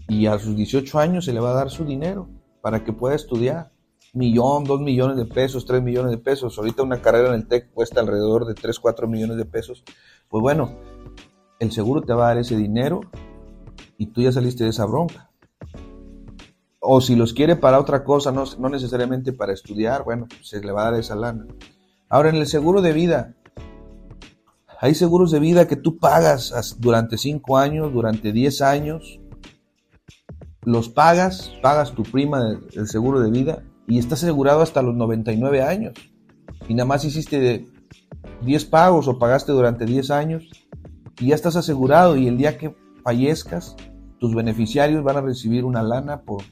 y 0.09 0.27
a 0.27 0.39
sus 0.39 0.57
18 0.57 0.99
años 0.99 1.25
se 1.25 1.33
le 1.33 1.41
va 1.41 1.51
a 1.51 1.55
dar 1.55 1.71
su 1.71 1.85
dinero 1.85 2.29
para 2.61 2.85
que 2.85 2.93
pueda 2.93 3.15
estudiar. 3.15 3.73
millón, 4.13 4.65
dos 4.65 4.81
millones 4.81 5.17
de 5.17 5.25
pesos, 5.25 5.67
tres 5.67 5.83
millones 5.83 6.13
de 6.13 6.19
pesos. 6.19 6.57
Ahorita 6.59 6.83
una 6.83 7.01
carrera 7.01 7.29
en 7.29 7.35
el 7.35 7.49
TEC 7.49 7.73
cuesta 7.73 8.01
alrededor 8.01 8.47
de 8.47 8.55
tres, 8.55 8.79
cuatro 8.79 9.09
millones 9.09 9.37
de 9.37 9.45
pesos. 9.45 9.83
Pues 10.29 10.41
bueno, 10.41 10.79
el 11.59 11.73
seguro 11.73 12.03
te 12.03 12.13
va 12.13 12.27
a 12.27 12.29
dar 12.29 12.39
ese 12.39 12.57
dinero 12.57 13.01
y 13.99 14.07
tú 14.07 14.23
ya 14.23 14.31
saliste 14.31 14.65
de 14.65 14.71
esa 14.71 14.87
bronca. 14.87 15.31
O 16.87 17.01
si 17.01 17.17
los 17.17 17.33
quiere 17.33 17.57
para 17.57 17.81
otra 17.81 18.05
cosa, 18.05 18.31
no, 18.31 18.45
no 18.59 18.69
necesariamente 18.69 19.33
para 19.33 19.55
estudiar, 19.55 20.05
bueno, 20.05 20.27
pues 20.29 20.49
se 20.49 20.61
le 20.61 20.71
va 20.71 20.83
a 20.83 20.91
dar 20.91 21.01
esa 21.01 21.17
lana. 21.17 21.47
Ahora, 22.11 22.29
en 22.29 22.37
el 22.37 22.47
seguro 22.47 22.83
de 22.83 22.93
vida, 22.93 23.35
hay 24.81 24.95
seguros 24.95 25.31
de 25.31 25.41
vida 25.41 25.67
que 25.67 25.77
tú 25.77 25.97
pagas 25.97 26.77
durante 26.79 27.17
5 27.17 27.57
años, 27.57 27.91
durante 27.91 28.33
10 28.33 28.61
años, 28.61 29.19
los 30.63 30.91
pagas, 30.91 31.53
pagas 31.63 31.93
tu 31.93 32.03
prima 32.03 32.45
del 32.45 32.87
seguro 32.87 33.21
de 33.21 33.31
vida 33.31 33.63
y 33.87 33.99
estás 33.99 34.23
asegurado 34.23 34.61
hasta 34.61 34.83
los 34.83 34.95
99 34.95 35.63
años. 35.63 35.95
Y 36.69 36.75
nada 36.75 36.87
más 36.87 37.05
hiciste 37.05 37.67
10 38.43 38.65
pagos 38.67 39.09
o 39.09 39.19
pagaste 39.19 39.53
durante 39.53 39.87
10 39.87 40.11
años 40.11 40.51
y 41.19 41.29
ya 41.29 41.35
estás 41.35 41.57
asegurado 41.57 42.17
y 42.17 42.29
el 42.29 42.37
día 42.37 42.59
que 42.59 42.75
fallezcas, 43.03 43.77
tus 44.19 44.35
beneficiarios 44.35 45.03
van 45.03 45.17
a 45.17 45.21
recibir 45.21 45.65
una 45.65 45.83
lana 45.83 46.23
por, 46.23 46.43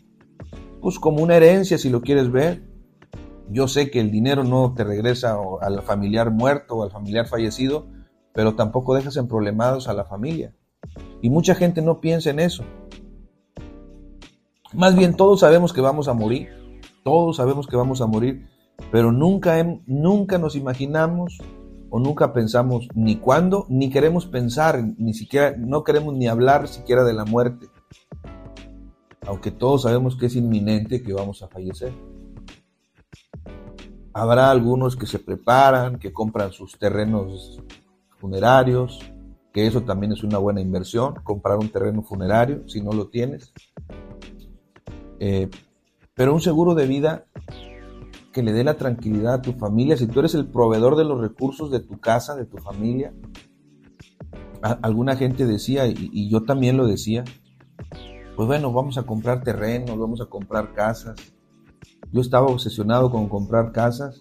pues 0.82 0.98
como 0.98 1.22
una 1.22 1.36
herencia 1.36 1.78
si 1.78 1.88
lo 1.88 2.02
quieres 2.02 2.30
ver. 2.30 2.64
Yo 3.48 3.68
sé 3.68 3.90
que 3.90 4.00
el 4.00 4.10
dinero 4.10 4.42
no 4.42 4.74
te 4.74 4.82
regresa 4.82 5.36
al 5.60 5.82
familiar 5.82 6.32
muerto 6.32 6.76
o 6.76 6.82
al 6.82 6.90
familiar 6.90 7.28
fallecido, 7.28 7.86
pero 8.34 8.56
tampoco 8.56 8.94
dejas 8.94 9.16
en 9.16 9.28
problemados 9.28 9.88
a 9.88 9.94
la 9.94 10.04
familia. 10.04 10.54
Y 11.22 11.30
mucha 11.30 11.54
gente 11.54 11.82
no 11.82 12.00
piensa 12.00 12.30
en 12.30 12.40
eso. 12.40 12.64
Más 14.72 14.96
bien 14.96 15.16
todos 15.16 15.40
sabemos 15.40 15.72
que 15.72 15.80
vamos 15.80 16.08
a 16.08 16.14
morir, 16.14 16.48
todos 17.04 17.36
sabemos 17.36 17.66
que 17.66 17.76
vamos 17.76 18.00
a 18.00 18.06
morir, 18.06 18.48
pero 18.90 19.12
nunca, 19.12 19.64
nunca 19.86 20.38
nos 20.38 20.56
imaginamos 20.56 21.38
o 21.90 22.00
nunca 22.00 22.32
pensamos 22.32 22.88
ni 22.94 23.16
cuándo, 23.16 23.66
ni 23.68 23.90
queremos 23.90 24.26
pensar, 24.26 24.82
ni 24.96 25.12
siquiera, 25.14 25.54
no 25.58 25.84
queremos 25.84 26.14
ni 26.14 26.26
hablar 26.26 26.66
siquiera 26.66 27.04
de 27.04 27.12
la 27.12 27.26
muerte. 27.26 27.66
Aunque 29.26 29.50
todos 29.50 29.82
sabemos 29.82 30.16
que 30.16 30.26
es 30.26 30.36
inminente 30.36 31.02
que 31.02 31.12
vamos 31.12 31.42
a 31.42 31.48
fallecer. 31.48 31.92
Habrá 34.12 34.50
algunos 34.50 34.96
que 34.96 35.06
se 35.06 35.18
preparan, 35.18 35.98
que 35.98 36.12
compran 36.12 36.52
sus 36.52 36.78
terrenos 36.78 37.62
funerarios, 38.18 39.00
que 39.52 39.66
eso 39.66 39.82
también 39.82 40.12
es 40.12 40.22
una 40.22 40.38
buena 40.38 40.60
inversión, 40.60 41.14
comprar 41.24 41.58
un 41.58 41.68
terreno 41.68 42.02
funerario 42.02 42.68
si 42.68 42.80
no 42.80 42.92
lo 42.92 43.08
tienes. 43.08 43.52
Eh, 45.18 45.48
pero 46.14 46.34
un 46.34 46.40
seguro 46.40 46.74
de 46.74 46.86
vida 46.86 47.26
que 48.32 48.42
le 48.42 48.52
dé 48.52 48.64
la 48.64 48.76
tranquilidad 48.76 49.34
a 49.34 49.42
tu 49.42 49.52
familia, 49.52 49.96
si 49.96 50.06
tú 50.06 50.20
eres 50.20 50.34
el 50.34 50.46
proveedor 50.46 50.96
de 50.96 51.04
los 51.04 51.20
recursos 51.20 51.70
de 51.70 51.80
tu 51.80 52.00
casa, 52.00 52.34
de 52.34 52.46
tu 52.46 52.56
familia, 52.58 53.12
alguna 54.62 55.16
gente 55.16 55.46
decía, 55.46 55.86
y, 55.86 56.28
yo 56.30 56.42
también 56.44 56.76
lo 56.76 56.86
decía, 56.86 57.24
pues 58.42 58.58
bueno, 58.58 58.72
vamos 58.72 58.98
a 58.98 59.04
comprar 59.04 59.44
terrenos, 59.44 59.96
vamos 59.96 60.20
a 60.20 60.26
comprar 60.26 60.74
casas. 60.74 61.14
Yo 62.10 62.20
estaba 62.20 62.48
obsesionado 62.48 63.08
con 63.08 63.28
comprar 63.28 63.70
casas. 63.70 64.20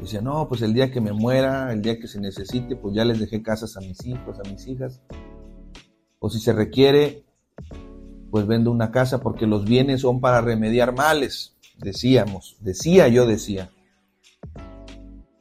Decía, 0.00 0.22
no, 0.22 0.48
pues 0.48 0.62
el 0.62 0.72
día 0.72 0.90
que 0.90 1.02
me 1.02 1.12
muera, 1.12 1.70
el 1.70 1.82
día 1.82 1.98
que 1.98 2.08
se 2.08 2.18
necesite, 2.18 2.74
pues 2.74 2.94
ya 2.94 3.04
les 3.04 3.20
dejé 3.20 3.42
casas 3.42 3.76
a 3.76 3.80
mis 3.80 4.06
hijos, 4.06 4.38
a 4.40 4.48
mis 4.48 4.66
hijas. 4.68 5.02
O 6.18 6.30
si 6.30 6.40
se 6.40 6.54
requiere, 6.54 7.26
pues 8.30 8.46
vendo 8.46 8.70
una 8.70 8.90
casa 8.90 9.20
porque 9.20 9.46
los 9.46 9.66
bienes 9.66 10.00
son 10.00 10.22
para 10.22 10.40
remediar 10.40 10.96
males, 10.96 11.58
decíamos, 11.76 12.56
decía 12.60 13.06
yo 13.08 13.26
decía. 13.26 13.70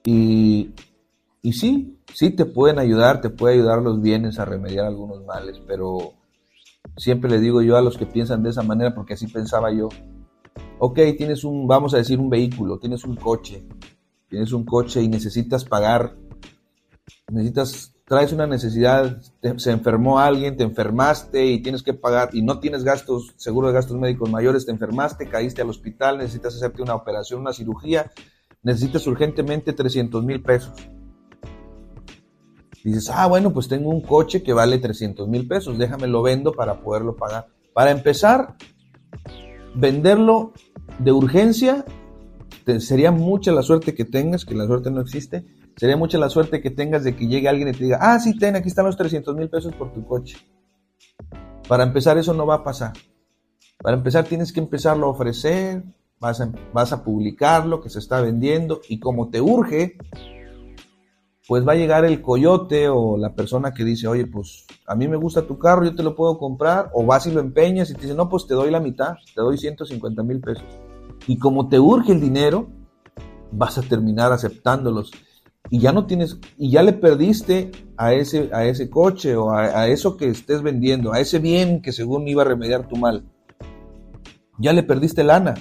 Y, 0.03 0.71
y 1.41 1.53
sí, 1.53 1.97
sí 2.13 2.31
te 2.31 2.43
pueden 2.43 2.77
ayudar, 2.77 3.21
te 3.21 3.29
puede 3.29 3.53
ayudar 3.55 3.81
los 3.81 4.01
bienes 4.01 4.37
a 4.37 4.43
remediar 4.43 4.85
algunos 4.85 5.23
males, 5.23 5.61
pero 5.65 6.11
siempre 6.97 7.29
le 7.29 7.39
digo 7.39 7.61
yo 7.61 7.77
a 7.77 7.81
los 7.81 7.97
que 7.97 8.05
piensan 8.05 8.43
de 8.43 8.49
esa 8.49 8.63
manera, 8.63 8.93
porque 8.93 9.13
así 9.13 9.27
pensaba 9.27 9.71
yo, 9.71 9.89
ok, 10.79 10.99
tienes 11.17 11.43
un, 11.43 11.67
vamos 11.67 11.93
a 11.93 11.97
decir, 11.97 12.19
un 12.19 12.29
vehículo, 12.29 12.79
tienes 12.79 13.03
un 13.03 13.15
coche, 13.15 13.65
tienes 14.29 14.53
un 14.53 14.65
coche 14.65 15.01
y 15.01 15.07
necesitas 15.07 15.65
pagar, 15.65 16.15
necesitas 17.29 17.95
traes 18.05 18.31
una 18.31 18.45
necesidad, 18.45 19.19
se 19.57 19.71
enfermó 19.71 20.19
alguien, 20.19 20.57
te 20.57 20.63
enfermaste 20.63 21.45
y 21.45 21.61
tienes 21.61 21.81
que 21.81 21.93
pagar 21.93 22.29
y 22.33 22.43
no 22.43 22.59
tienes 22.59 22.83
gastos, 22.83 23.33
seguro 23.37 23.67
de 23.67 23.73
gastos 23.73 23.97
médicos 23.97 24.29
mayores, 24.29 24.65
te 24.65 24.71
enfermaste, 24.71 25.27
caíste 25.27 25.63
al 25.63 25.69
hospital, 25.69 26.19
necesitas 26.19 26.55
hacerte 26.55 26.83
una 26.83 26.93
operación, 26.93 27.41
una 27.41 27.53
cirugía, 27.53 28.11
necesitas 28.61 29.07
urgentemente 29.07 29.73
300 29.73 30.23
mil 30.23 30.41
pesos. 30.43 30.73
Dices, 32.85 33.09
ah, 33.13 33.27
bueno, 33.27 33.51
pues 33.51 33.67
tengo 33.67 33.89
un 33.89 34.01
coche 34.01 34.43
que 34.43 34.53
vale 34.53 34.77
300 34.77 35.27
mil 35.27 35.47
pesos, 35.47 35.77
déjame 35.77 36.07
lo 36.07 36.21
vendo 36.21 36.53
para 36.53 36.79
poderlo 36.81 37.15
pagar. 37.15 37.47
Para 37.73 37.91
empezar, 37.91 38.55
venderlo 39.73 40.53
de 40.99 41.11
urgencia, 41.11 41.83
sería 42.79 43.11
mucha 43.11 43.51
la 43.51 43.63
suerte 43.63 43.93
que 43.93 44.05
tengas, 44.05 44.45
que 44.45 44.55
la 44.55 44.67
suerte 44.67 44.91
no 44.91 45.01
existe, 45.01 45.45
Sería 45.77 45.97
mucha 45.97 46.17
la 46.17 46.29
suerte 46.29 46.61
que 46.61 46.71
tengas 46.71 47.03
de 47.03 47.15
que 47.15 47.27
llegue 47.27 47.49
alguien 47.49 47.67
y 47.67 47.73
te 47.73 47.83
diga, 47.83 47.99
ah, 47.99 48.17
sí, 48.19 48.37
ten, 48.37 48.55
aquí 48.55 48.69
están 48.69 48.85
los 48.85 48.95
300 48.95 49.35
mil 49.35 49.49
pesos 49.49 49.75
por 49.75 49.91
tu 49.91 50.05
coche. 50.05 50.37
Para 51.67 51.83
empezar, 51.83 52.17
eso 52.17 52.33
no 52.33 52.45
va 52.45 52.55
a 52.55 52.63
pasar. 52.63 52.93
Para 53.79 53.97
empezar, 53.97 54.23
tienes 54.23 54.53
que 54.53 54.61
empezarlo 54.61 55.07
a 55.07 55.09
ofrecer, 55.09 55.83
vas 56.19 56.39
a, 56.39 56.49
vas 56.71 56.93
a 56.93 57.03
publicarlo, 57.03 57.81
que 57.81 57.89
se 57.89 57.99
está 57.99 58.21
vendiendo, 58.21 58.79
y 58.87 58.99
como 58.99 59.29
te 59.29 59.41
urge, 59.41 59.97
pues 61.47 61.67
va 61.67 61.73
a 61.73 61.75
llegar 61.75 62.05
el 62.05 62.21
coyote 62.21 62.89
o 62.89 63.17
la 63.17 63.35
persona 63.35 63.73
que 63.73 63.83
dice, 63.83 64.07
oye, 64.07 64.25
pues 64.25 64.65
a 64.87 64.95
mí 64.95 65.07
me 65.07 65.17
gusta 65.17 65.45
tu 65.45 65.59
carro, 65.59 65.85
yo 65.85 65.95
te 65.95 66.03
lo 66.03 66.15
puedo 66.15 66.37
comprar, 66.37 66.89
o 66.93 67.05
vas 67.05 67.27
y 67.27 67.31
lo 67.31 67.39
empeñas 67.39 67.89
y 67.89 67.93
te 67.93 68.01
dice, 68.01 68.15
no, 68.15 68.29
pues 68.29 68.47
te 68.47 68.55
doy 68.55 68.71
la 68.71 68.79
mitad, 68.79 69.15
te 69.33 69.41
doy 69.41 69.57
150 69.57 70.23
mil 70.23 70.39
pesos. 70.39 70.65
Y 71.27 71.37
como 71.37 71.69
te 71.69 71.79
urge 71.79 72.13
el 72.13 72.21
dinero, 72.21 72.67
vas 73.51 73.77
a 73.77 73.81
terminar 73.81 74.31
aceptándolos 74.31 75.11
y 75.69 75.79
ya 75.79 75.91
no 75.91 76.05
tienes, 76.05 76.37
y 76.57 76.71
ya 76.71 76.83
le 76.83 76.93
perdiste 76.93 77.71
a 77.97 78.13
ese, 78.13 78.49
a 78.53 78.65
ese 78.65 78.89
coche 78.89 79.35
o 79.35 79.51
a, 79.51 79.87
eso 79.87 80.17
que 80.17 80.27
estés 80.27 80.61
vendiendo, 80.61 81.13
a 81.13 81.19
ese 81.19 81.39
bien 81.39 81.81
que 81.81 81.91
según 81.91 82.27
iba 82.27 82.43
a 82.43 82.45
remediar 82.45 82.87
tu 82.87 82.95
mal. 82.95 83.25
Ya 84.59 84.73
le 84.73 84.83
perdiste 84.83 85.23
lana. 85.23 85.55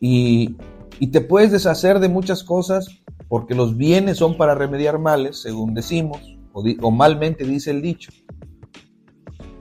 Y, 0.00 0.56
y 0.98 1.08
te 1.08 1.20
puedes 1.20 1.52
deshacer 1.52 2.00
de 2.00 2.08
muchas 2.08 2.42
cosas 2.42 2.99
porque 3.30 3.54
los 3.54 3.76
bienes 3.76 4.16
son 4.16 4.36
para 4.36 4.56
remediar 4.56 4.98
males, 4.98 5.40
según 5.40 5.72
decimos, 5.72 6.18
o, 6.52 6.64
o 6.82 6.90
malmente 6.90 7.44
dice 7.44 7.70
el 7.70 7.80
dicho. 7.80 8.10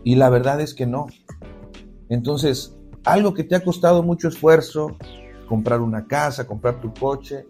Y 0.03 0.15
la 0.15 0.31
verdad 0.31 0.59
es 0.59 0.73
que 0.73 0.87
no. 0.87 1.05
Entonces, 2.09 2.75
algo 3.05 3.35
que 3.35 3.43
te 3.43 3.55
ha 3.55 3.63
costado 3.63 4.01
mucho 4.01 4.27
esfuerzo, 4.27 4.97
comprar 5.47 5.81
una 5.81 6.07
casa, 6.07 6.47
comprar 6.47 6.81
tu 6.81 6.91
coche, 6.95 7.45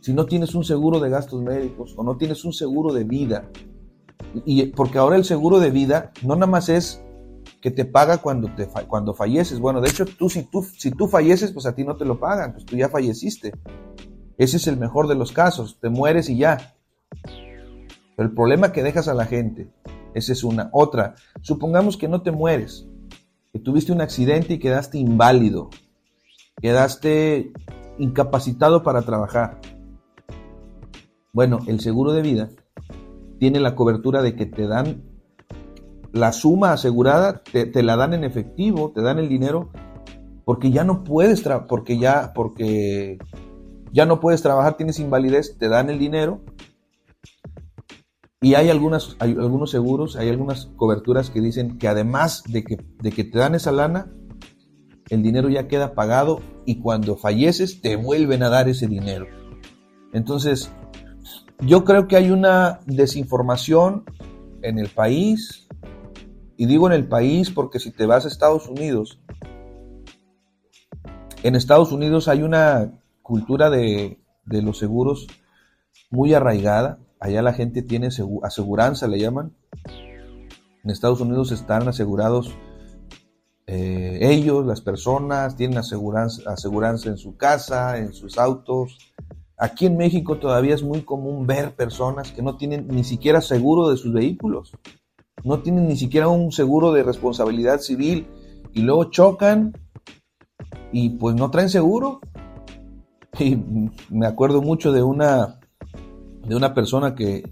si 0.00 0.12
no 0.12 0.26
tienes 0.26 0.56
un 0.56 0.64
seguro 0.64 0.98
de 0.98 1.08
gastos 1.08 1.40
médicos 1.40 1.94
o 1.96 2.02
no 2.02 2.16
tienes 2.16 2.44
un 2.44 2.52
seguro 2.52 2.92
de 2.92 3.04
vida. 3.04 3.48
Y 4.44 4.66
porque 4.66 4.98
ahora 4.98 5.14
el 5.14 5.24
seguro 5.24 5.60
de 5.60 5.70
vida 5.70 6.10
no 6.24 6.34
nada 6.34 6.48
más 6.48 6.68
es 6.68 7.00
que 7.60 7.70
te 7.70 7.84
paga 7.84 8.18
cuando, 8.18 8.52
te, 8.56 8.66
cuando 8.88 9.14
falleces. 9.14 9.60
Bueno, 9.60 9.80
de 9.80 9.88
hecho, 9.88 10.04
tú 10.04 10.28
si, 10.28 10.42
tú 10.42 10.64
si 10.64 10.90
tú 10.90 11.06
falleces, 11.06 11.52
pues 11.52 11.64
a 11.64 11.76
ti 11.76 11.84
no 11.84 11.96
te 11.96 12.04
lo 12.04 12.18
pagan, 12.18 12.54
pues 12.54 12.64
tú 12.64 12.76
ya 12.76 12.88
falleciste. 12.88 13.52
Ese 14.38 14.58
es 14.58 14.66
el 14.66 14.76
mejor 14.76 15.08
de 15.08 15.14
los 15.14 15.32
casos, 15.32 15.78
te 15.80 15.88
mueres 15.88 16.28
y 16.28 16.36
ya. 16.36 16.74
Pero 17.22 18.28
el 18.28 18.34
problema 18.34 18.72
que 18.72 18.82
dejas 18.82 19.08
a 19.08 19.14
la 19.14 19.26
gente, 19.26 19.68
esa 20.14 20.32
es 20.32 20.44
una. 20.44 20.68
Otra, 20.72 21.14
supongamos 21.42 21.96
que 21.96 22.08
no 22.08 22.22
te 22.22 22.32
mueres, 22.32 22.86
que 23.52 23.58
tuviste 23.58 23.92
un 23.92 24.00
accidente 24.00 24.54
y 24.54 24.58
quedaste 24.58 24.98
inválido, 24.98 25.70
quedaste 26.60 27.52
incapacitado 27.98 28.82
para 28.82 29.02
trabajar. 29.02 29.60
Bueno, 31.32 31.60
el 31.66 31.80
seguro 31.80 32.12
de 32.12 32.22
vida 32.22 32.50
tiene 33.38 33.60
la 33.60 33.74
cobertura 33.74 34.22
de 34.22 34.34
que 34.34 34.46
te 34.46 34.66
dan 34.66 35.02
la 36.12 36.32
suma 36.32 36.72
asegurada, 36.72 37.42
te, 37.42 37.82
la 37.82 37.96
dan 37.96 38.14
en 38.14 38.24
efectivo, 38.24 38.92
te 38.94 39.02
dan 39.02 39.18
el 39.18 39.28
dinero, 39.28 39.70
porque 40.44 40.70
ya 40.70 40.84
no 40.84 41.04
puedes, 41.04 41.44
porque 41.68 41.98
ya, 41.98 42.32
porque 42.34 43.18
ya 43.92 44.06
no 44.06 44.20
puedes 44.20 44.42
trabajar, 44.42 44.76
tienes 44.76 44.98
invalidez, 44.98 45.56
te 45.58 45.68
dan 45.68 45.90
el 45.90 45.98
dinero. 45.98 46.40
Y 48.40 48.54
hay, 48.54 48.68
algunas, 48.68 49.16
algunos 49.18 49.70
seguros, 49.70 50.16
hay 50.16 50.28
algunas 50.28 50.66
coberturas 50.76 51.30
que 51.30 51.40
dicen 51.40 51.78
que 51.78 51.88
además 51.88 52.42
de 52.46 52.64
que, 52.64 52.76
de 53.02 53.10
que 53.10 53.24
te 53.24 53.38
dan 53.38 53.54
esa 53.54 53.72
lana, 53.72 54.12
el 55.08 55.22
dinero 55.22 55.48
ya 55.48 55.68
queda 55.68 55.94
pagado 55.94 56.40
y 56.64 56.80
cuando 56.80 57.16
falleces 57.16 57.80
te 57.80 57.96
vuelven 57.96 58.42
a 58.42 58.48
dar 58.48 58.68
ese 58.68 58.86
dinero. 58.86 59.26
Entonces, 60.12 60.70
yo 61.60 61.84
creo 61.84 62.06
que 62.06 62.16
hay 62.16 62.30
una 62.30 62.80
desinformación 62.86 64.04
en 64.62 64.78
el 64.78 64.88
país, 64.88 65.66
y 66.56 66.66
digo 66.66 66.86
en 66.86 66.92
el 66.92 67.06
país 67.06 67.50
porque 67.50 67.78
si 67.78 67.90
te 67.90 68.06
vas 68.06 68.24
a 68.24 68.28
Estados 68.28 68.68
Unidos, 68.68 69.20
En 71.42 71.54
Estados 71.54 71.92
Unidos 71.92 72.26
hay 72.26 72.42
una 72.42 72.90
cultura 73.26 73.70
de, 73.70 74.20
de 74.44 74.62
los 74.62 74.78
seguros 74.78 75.26
muy 76.10 76.32
arraigada. 76.32 77.00
Allá 77.18 77.42
la 77.42 77.52
gente 77.52 77.82
tiene 77.82 78.08
aseguranza, 78.42 79.08
le 79.08 79.18
llaman. 79.18 79.52
En 80.84 80.90
Estados 80.90 81.20
Unidos 81.20 81.50
están 81.50 81.88
asegurados 81.88 82.54
eh, 83.66 84.18
ellos, 84.20 84.64
las 84.64 84.80
personas, 84.80 85.56
tienen 85.56 85.78
aseguranza, 85.78 86.48
aseguranza 86.48 87.08
en 87.08 87.16
su 87.16 87.36
casa, 87.36 87.98
en 87.98 88.12
sus 88.12 88.38
autos. 88.38 88.96
Aquí 89.56 89.86
en 89.86 89.96
México 89.96 90.38
todavía 90.38 90.76
es 90.76 90.84
muy 90.84 91.02
común 91.02 91.48
ver 91.48 91.74
personas 91.74 92.30
que 92.30 92.42
no 92.42 92.56
tienen 92.56 92.86
ni 92.86 93.02
siquiera 93.02 93.40
seguro 93.40 93.88
de 93.88 93.96
sus 93.96 94.12
vehículos. 94.12 94.72
No 95.42 95.62
tienen 95.62 95.88
ni 95.88 95.96
siquiera 95.96 96.28
un 96.28 96.52
seguro 96.52 96.92
de 96.92 97.02
responsabilidad 97.02 97.80
civil 97.80 98.28
y 98.72 98.82
luego 98.82 99.10
chocan 99.10 99.72
y 100.92 101.10
pues 101.10 101.34
no 101.34 101.50
traen 101.50 101.68
seguro. 101.68 102.20
Y 103.40 103.56
me 104.08 104.26
acuerdo 104.26 104.62
mucho 104.62 104.92
de 104.92 105.02
una 105.02 105.60
de 106.46 106.54
una 106.54 106.74
persona 106.74 107.14
que 107.14 107.50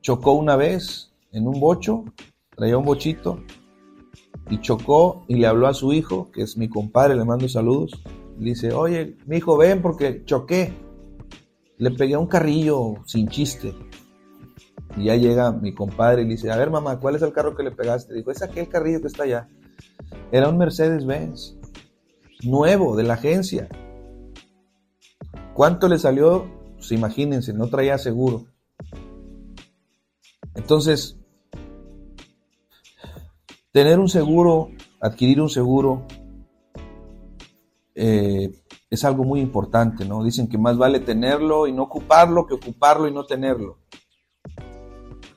chocó 0.00 0.32
una 0.32 0.56
vez 0.56 1.12
en 1.32 1.48
un 1.48 1.58
bocho, 1.58 2.04
traía 2.56 2.78
un 2.78 2.84
bochito 2.84 3.40
y 4.48 4.60
chocó 4.60 5.24
y 5.26 5.36
le 5.36 5.46
habló 5.46 5.66
a 5.66 5.74
su 5.74 5.92
hijo, 5.92 6.30
que 6.30 6.42
es 6.42 6.56
mi 6.56 6.68
compadre, 6.68 7.16
le 7.16 7.24
mando 7.24 7.48
saludos. 7.48 8.02
Le 8.38 8.50
dice, 8.50 8.72
oye, 8.72 9.16
mi 9.26 9.38
hijo, 9.38 9.56
ven 9.56 9.82
porque 9.82 10.24
choqué. 10.24 10.72
Le 11.78 11.90
pegué 11.90 12.16
un 12.16 12.26
carrillo 12.26 12.94
sin 13.06 13.28
chiste. 13.28 13.74
Y 14.96 15.04
ya 15.04 15.16
llega 15.16 15.50
mi 15.50 15.74
compadre 15.74 16.22
y 16.22 16.24
le 16.26 16.32
dice, 16.32 16.52
a 16.52 16.56
ver 16.56 16.70
mamá, 16.70 17.00
¿cuál 17.00 17.16
es 17.16 17.22
el 17.22 17.32
carro 17.32 17.56
que 17.56 17.64
le 17.64 17.72
pegaste? 17.72 18.14
Dijo, 18.14 18.30
es 18.30 18.42
aquel 18.42 18.68
carrillo 18.68 19.00
que 19.00 19.08
está 19.08 19.24
allá. 19.24 19.48
Era 20.30 20.48
un 20.48 20.58
Mercedes-Benz, 20.58 21.56
nuevo, 22.44 22.94
de 22.94 23.02
la 23.02 23.14
agencia. 23.14 23.68
¿Cuánto 25.54 25.88
le 25.88 25.98
salió? 25.98 26.46
Pues 26.76 26.90
imagínense, 26.92 27.52
no 27.52 27.68
traía 27.68 27.96
seguro. 27.96 28.44
Entonces, 30.54 31.16
tener 33.70 33.98
un 33.98 34.08
seguro, 34.08 34.70
adquirir 35.00 35.40
un 35.40 35.48
seguro, 35.48 36.06
eh, 37.94 38.50
es 38.90 39.04
algo 39.04 39.24
muy 39.24 39.40
importante, 39.40 40.04
¿no? 40.04 40.24
Dicen 40.24 40.48
que 40.48 40.58
más 40.58 40.76
vale 40.76 41.00
tenerlo 41.00 41.66
y 41.66 41.72
no 41.72 41.84
ocuparlo 41.84 42.46
que 42.46 42.54
ocuparlo 42.54 43.08
y 43.08 43.12
no 43.12 43.24
tenerlo. 43.24 43.78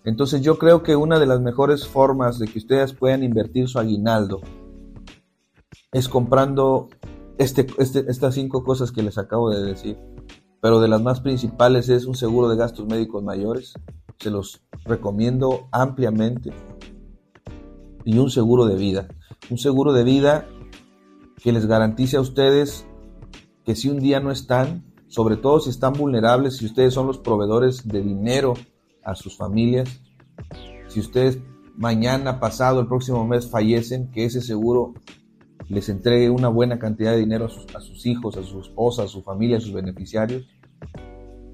Entonces 0.03 0.41
yo 0.41 0.57
creo 0.57 0.83
que 0.83 0.95
una 0.95 1.19
de 1.19 1.25
las 1.25 1.41
mejores 1.41 1.87
formas 1.87 2.39
de 2.39 2.47
que 2.47 2.59
ustedes 2.59 2.93
puedan 2.93 3.23
invertir 3.23 3.67
su 3.67 3.77
aguinaldo 3.77 4.41
es 5.91 6.07
comprando 6.07 6.89
este, 7.37 7.67
este, 7.77 8.05
estas 8.07 8.35
cinco 8.35 8.63
cosas 8.63 8.91
que 8.91 9.03
les 9.03 9.17
acabo 9.17 9.49
de 9.49 9.63
decir. 9.63 9.97
Pero 10.61 10.79
de 10.79 10.87
las 10.87 11.01
más 11.01 11.21
principales 11.21 11.89
es 11.89 12.05
un 12.05 12.15
seguro 12.15 12.49
de 12.49 12.57
gastos 12.57 12.87
médicos 12.87 13.23
mayores. 13.23 13.73
Se 14.19 14.31
los 14.31 14.63
recomiendo 14.85 15.67
ampliamente 15.71 16.51
y 18.05 18.17
un 18.17 18.29
seguro 18.31 18.65
de 18.65 18.75
vida. 18.75 19.07
Un 19.49 19.57
seguro 19.57 19.93
de 19.93 20.03
vida 20.03 20.47
que 21.43 21.51
les 21.51 21.67
garantice 21.67 22.17
a 22.17 22.21
ustedes 22.21 22.85
que 23.63 23.75
si 23.75 23.89
un 23.89 23.99
día 23.99 24.19
no 24.19 24.31
están, 24.31 24.93
sobre 25.07 25.37
todo 25.37 25.59
si 25.59 25.69
están 25.69 25.93
vulnerables, 25.93 26.57
si 26.57 26.65
ustedes 26.65 26.93
son 26.93 27.05
los 27.05 27.19
proveedores 27.19 27.87
de 27.87 28.01
dinero 28.01 28.53
a 29.03 29.13
sus 29.15 29.37
familias, 29.37 30.01
si 30.87 30.99
ustedes 30.99 31.39
mañana, 31.75 32.39
pasado, 32.39 32.79
el 32.79 32.87
próximo 32.87 33.25
mes 33.27 33.49
fallecen, 33.49 34.09
que 34.09 34.25
ese 34.25 34.41
seguro 34.41 34.93
les 35.69 35.89
entregue 35.89 36.29
una 36.29 36.47
buena 36.47 36.79
cantidad 36.79 37.11
de 37.11 37.17
dinero 37.17 37.45
a 37.45 37.49
sus, 37.49 37.65
sus 37.83 38.05
hijos, 38.05 38.37
a 38.37 38.43
su 38.43 38.61
esposa, 38.61 39.03
a 39.03 39.07
su 39.07 39.21
familia, 39.21 39.57
a 39.57 39.61
sus 39.61 39.73
beneficiarios, 39.73 40.47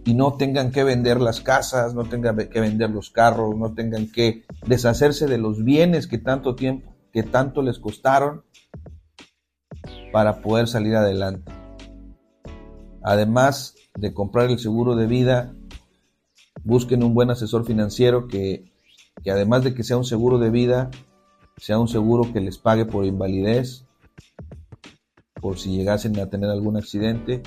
y 0.06 0.14
no 0.14 0.34
tengan 0.34 0.72
que 0.72 0.84
vender 0.84 1.22
las 1.22 1.42
casas, 1.42 1.94
no 1.94 2.04
tengan 2.06 2.36
que 2.50 2.60
vender 2.60 2.90
los 2.90 3.10
carros, 3.10 3.56
no 3.56 3.74
tengan 3.74 4.12
que 4.12 4.44
deshacerse 4.68 5.28
de 5.28 5.38
los 5.38 5.64
bienes 5.64 6.08
que 6.08 6.18
tanto 6.18 6.56
tiempo, 6.56 6.94
que 7.12 7.24
tanto 7.24 7.62
les 7.62 7.80
costaron 7.80 8.44
para 10.12 10.42
poder 10.42 10.68
salir 10.68 10.96
adelante. 10.96 11.52
Además 13.02 13.76
de 13.96 14.14
comprar 14.14 14.50
el 14.50 14.60
seguro 14.60 14.96
de 14.96 15.08
vida, 15.08 15.54
busquen 16.64 17.04
un 17.04 17.14
buen 17.14 17.32
asesor 17.32 17.66
financiero 17.66 18.28
que, 18.28 18.72
que 19.24 19.32
además 19.32 19.64
de 19.64 19.74
que 19.74 19.84
sea 19.84 19.98
un 19.98 20.06
seguro 20.06 20.38
de 20.38 20.50
vida, 20.50 20.92
sea 21.58 21.80
un 21.80 21.88
seguro 21.88 22.34
que 22.34 22.42
les 22.42 22.58
pague 22.58 22.86
por 22.86 23.06
invalidez, 23.06 23.86
por 25.44 25.60
si 25.60 25.76
llegasen 25.76 26.18
a 26.22 26.30
tener 26.30 26.50
algún 26.50 26.78
accidente, 26.78 27.44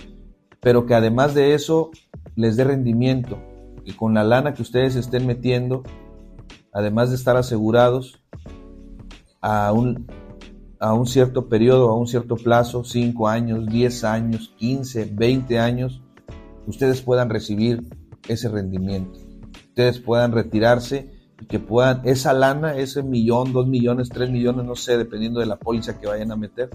pero 0.61 0.85
que 0.85 0.95
además 0.95 1.35
de 1.35 1.55
eso 1.55 1.91
les 2.35 2.55
dé 2.57 2.65
rendimiento, 2.65 3.39
y 3.87 3.93
con 3.93 4.13
la 4.13 4.23
lana 4.23 4.53
que 4.53 4.61
ustedes 4.61 4.97
estén 4.97 5.27
metiendo, 5.27 5.83
además 6.75 7.09
de 7.09 7.17
estar 7.17 7.39
asegurados 7.39 8.23
a 9.41 9.73
un, 9.73 10.07
a 10.79 10.93
un 10.93 11.07
cierto 11.07 11.49
periodo, 11.49 11.89
a 11.89 11.97
un 11.97 12.07
cierto 12.07 12.37
plazo, 12.37 12.85
5 12.85 13.29
años, 13.29 13.65
10 13.67 14.05
años, 14.05 14.53
15, 14.59 15.13
20 15.15 15.59
años, 15.59 16.03
ustedes 16.67 17.01
puedan 17.01 17.31
recibir 17.31 17.83
ese 18.29 18.51
rendimiento, 18.51 19.19
ustedes 19.69 20.01
puedan 20.01 20.33
retirarse 20.33 21.11
y 21.41 21.47
que 21.47 21.61
puedan, 21.61 22.03
esa 22.05 22.35
lana, 22.35 22.77
ese 22.77 23.03
millón, 23.03 23.55
dos 23.55 23.67
millones, 23.67 24.11
tres 24.11 24.29
millones, 24.29 24.67
no 24.67 24.77
sé, 24.77 24.99
dependiendo 24.99 25.41
de 25.41 25.47
la 25.47 25.57
póliza 25.57 25.99
que 25.99 26.07
vayan 26.07 26.31
a 26.31 26.37
meter, 26.37 26.69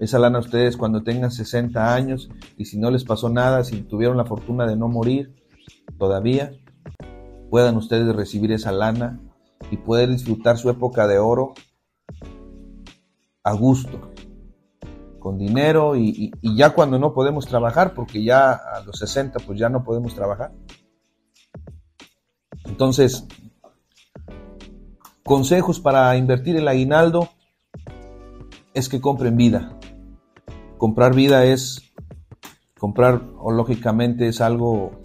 esa 0.00 0.18
lana 0.18 0.38
ustedes 0.38 0.78
cuando 0.78 1.02
tengan 1.02 1.30
60 1.30 1.94
años 1.94 2.30
y 2.56 2.64
si 2.64 2.78
no 2.78 2.90
les 2.90 3.04
pasó 3.04 3.28
nada, 3.28 3.62
si 3.64 3.82
tuvieron 3.82 4.16
la 4.16 4.24
fortuna 4.24 4.66
de 4.66 4.74
no 4.74 4.88
morir 4.88 5.34
todavía, 5.98 6.52
puedan 7.50 7.76
ustedes 7.76 8.16
recibir 8.16 8.50
esa 8.52 8.72
lana 8.72 9.20
y 9.70 9.76
poder 9.76 10.08
disfrutar 10.08 10.56
su 10.56 10.70
época 10.70 11.06
de 11.06 11.18
oro 11.18 11.52
a 13.44 13.52
gusto, 13.52 14.10
con 15.18 15.36
dinero 15.36 15.96
y, 15.96 16.32
y, 16.40 16.56
ya 16.56 16.70
cuando 16.70 16.98
no 16.98 17.12
podemos 17.12 17.46
trabajar, 17.46 17.92
porque 17.92 18.24
ya 18.24 18.52
a 18.52 18.80
los 18.80 18.98
60 18.98 19.38
pues 19.40 19.58
ya 19.58 19.68
no 19.68 19.84
podemos 19.84 20.14
trabajar. 20.14 20.52
Entonces, 22.64 23.26
consejos 25.24 25.78
para 25.78 26.16
invertir 26.16 26.56
el 26.56 26.68
aguinaldo 26.68 27.28
es 28.72 28.88
que 28.88 29.00
compren 29.00 29.36
vida 29.36 29.76
comprar 30.80 31.14
vida 31.14 31.44
es 31.44 31.92
comprar 32.78 33.20
o 33.36 33.52
lógicamente 33.52 34.28
es 34.28 34.40
algo 34.40 34.98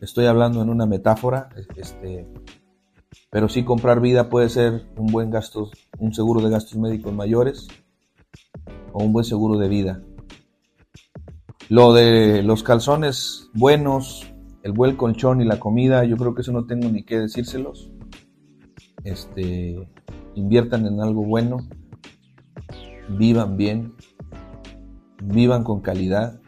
estoy 0.00 0.24
hablando 0.24 0.62
en 0.62 0.70
una 0.70 0.86
metáfora 0.86 1.50
este 1.76 2.26
pero 3.30 3.50
sí 3.50 3.62
comprar 3.62 4.00
vida 4.00 4.30
puede 4.30 4.48
ser 4.48 4.86
un 4.96 5.08
buen 5.08 5.28
gasto 5.30 5.70
un 5.98 6.14
seguro 6.14 6.40
de 6.40 6.48
gastos 6.48 6.78
médicos 6.78 7.12
mayores 7.12 7.68
o 8.94 9.04
un 9.04 9.12
buen 9.12 9.24
seguro 9.24 9.58
de 9.58 9.68
vida. 9.68 10.02
Lo 11.68 11.92
de 11.92 12.42
los 12.42 12.62
calzones 12.62 13.50
buenos 13.54 14.26
el 14.62 14.72
buen 14.72 14.96
colchón 14.96 15.42
y 15.42 15.44
la 15.44 15.60
comida 15.60 16.04
yo 16.04 16.16
creo 16.16 16.34
que 16.34 16.40
eso 16.40 16.52
no 16.52 16.64
tengo 16.64 16.88
ni 16.88 17.02
que 17.02 17.18
decírselos. 17.18 17.90
Este 19.04 19.76
inviertan 20.34 20.86
en 20.86 21.00
algo 21.00 21.22
bueno 21.22 21.58
vivan 23.08 23.56
bien 23.56 23.94
vivan 25.22 25.64
con 25.64 25.80
calidad 25.80 26.40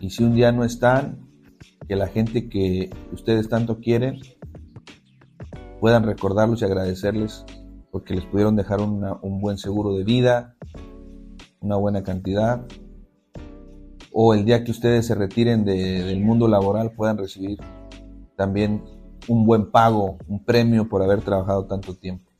y 0.00 0.10
si 0.10 0.24
un 0.24 0.34
día 0.34 0.52
no 0.52 0.64
están, 0.64 1.28
que 1.86 1.96
la 1.96 2.08
gente 2.08 2.48
que 2.48 2.90
ustedes 3.12 3.48
tanto 3.48 3.78
quieren 3.80 4.20
puedan 5.80 6.04
recordarlos 6.04 6.62
y 6.62 6.64
agradecerles 6.64 7.44
porque 7.90 8.14
les 8.14 8.24
pudieron 8.24 8.56
dejar 8.56 8.80
un 8.80 9.40
buen 9.40 9.58
seguro 9.58 9.94
de 9.94 10.04
vida, 10.04 10.56
una 11.60 11.76
buena 11.76 12.02
cantidad, 12.02 12.66
o 14.12 14.34
el 14.34 14.44
día 14.44 14.64
que 14.64 14.70
ustedes 14.70 15.06
se 15.06 15.14
retiren 15.14 15.64
del 15.64 16.20
mundo 16.20 16.48
laboral 16.48 16.92
puedan 16.92 17.18
recibir 17.18 17.58
también 18.36 18.82
un 19.28 19.46
buen 19.46 19.70
pago, 19.70 20.18
un 20.26 20.44
premio 20.44 20.88
por 20.88 21.02
haber 21.02 21.20
trabajado 21.22 21.66
tanto 21.66 21.94
tiempo. 21.94 22.30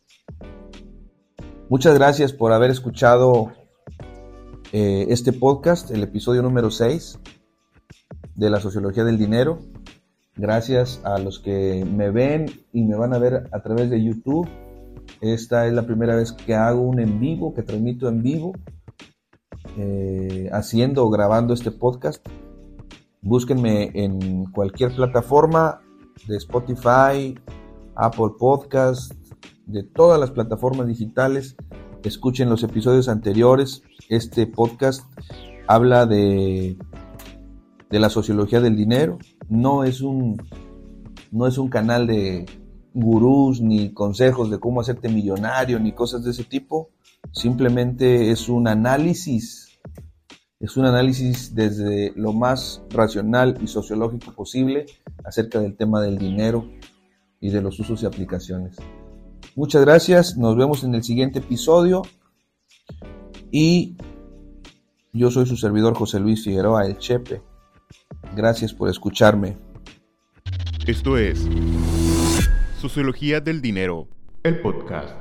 Muchas 1.69 1.95
gracias 1.95 2.33
por 2.33 2.53
haber 2.53 2.71
escuchado 2.71 3.53
eh, 4.73 5.07
este 5.11 5.35
podcast, 5.35 5.91
el 5.91 6.03
episodio 6.03 6.43
número 6.43 6.71
6 6.71 7.19
de 8.35 8.49
la 8.51 8.59
sociología 8.59 9.05
del 9.05 9.19
dinero. 9.19 9.59
Gracias 10.35 11.03
a 11.05 11.19
los 11.19 11.41
que 11.41 11.85
me 11.85 12.11
ven 12.11 12.47
y 12.73 12.83
me 12.85 12.97
van 12.97 13.13
a 13.13 13.19
ver 13.19 13.51
a 13.53 13.61
través 13.61 13.91
de 13.91 14.03
YouTube. 14.03 14.49
Esta 15.21 15.67
es 15.67 15.75
la 15.75 15.83
primera 15.87 16.17
vez 16.17 16.33
que 16.33 16.55
hago 16.55 16.81
un 16.81 17.01
en 17.01 17.21
vivo, 17.21 17.53
que 17.53 17.63
transmito 17.63 18.09
en 18.09 18.23
vivo, 18.23 18.53
eh, 19.77 20.49
haciendo 20.53 21.05
o 21.05 21.11
grabando 21.11 21.53
este 21.53 21.71
podcast. 21.71 22.27
Búsquenme 23.21 23.91
en 23.93 24.47
cualquier 24.47 24.97
plataforma 24.97 25.83
de 26.27 26.39
Spotify, 26.39 27.39
Apple 27.95 28.33
Podcast, 28.39 29.13
de 29.67 29.83
todas 29.83 30.19
las 30.19 30.31
plataformas 30.31 30.87
digitales 30.87 31.57
escuchen 32.09 32.49
los 32.49 32.63
episodios 32.63 33.09
anteriores. 33.09 33.83
Este 34.09 34.47
podcast 34.47 35.05
habla 35.67 36.07
de, 36.07 36.77
de 37.91 37.99
la 37.99 38.11
sociología 38.11 38.61
del 38.61 38.77
dinero. 38.77 39.19
No 39.49 39.85
es 39.85 40.01
un, 40.01 40.41
no 41.31 41.47
es 41.47 41.59
un 41.59 41.69
canal 41.69 42.07
de 42.07 42.47
gurús 42.95 43.61
ni 43.61 43.93
consejos 43.93 44.51
de 44.51 44.59
cómo 44.59 44.81
hacerte 44.81 45.09
millonario 45.09 45.79
ni 45.79 45.93
cosas 45.93 46.25
de 46.25 46.31
ese 46.31 46.45
tipo. 46.45 46.91
Simplemente 47.33 48.31
es 48.31 48.49
un 48.49 48.69
análisis 48.69 49.73
es 50.63 50.77
un 50.77 50.85
análisis 50.85 51.57
desde 51.57 52.13
lo 52.15 52.33
más 52.33 52.85
racional 52.91 53.59
y 53.61 53.67
sociológico 53.67 54.33
posible 54.33 54.87
acerca 55.25 55.59
del 55.59 55.77
tema 55.77 56.01
del 56.01 56.19
dinero 56.19 56.71
y 57.41 57.51
de 57.51 57.61
los 57.61 57.81
usos 57.81 58.05
y 58.05 58.07
aplicaciones. 58.07 58.77
Muchas 59.55 59.85
gracias, 59.85 60.39
nos 60.39 60.57
vemos 60.57 60.83
en 60.83 60.95
el 60.95 61.03
siguiente 61.03 61.41
episodio 61.41 62.03
y 63.51 63.97
yo 65.13 65.31
soy 65.31 65.45
su 65.45 65.59
servidor 65.59 65.95
José 65.95 66.21
Luis 66.21 66.43
Figueroa, 66.43 66.87
el 66.87 66.97
Chepe. 66.97 67.43
Gracias 68.35 68.73
por 68.73 68.89
escucharme. 68.89 69.59
Esto 70.87 71.19
es 71.19 71.47
Sociología 72.81 73.41
del 73.41 73.61
Dinero, 73.61 74.09
el 74.43 74.59
podcast. 74.61 75.15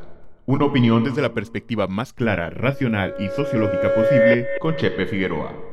Una 0.46 0.66
opinión 0.66 1.04
desde 1.04 1.22
la 1.22 1.34
perspectiva 1.34 1.88
más 1.88 2.14
clara, 2.14 2.50
racional 2.50 3.16
y 3.20 3.28
sociológica 3.36 3.94
posible 3.94 4.48
con 4.62 4.78
Chepe 4.78 5.08
Figueroa. 5.08 5.71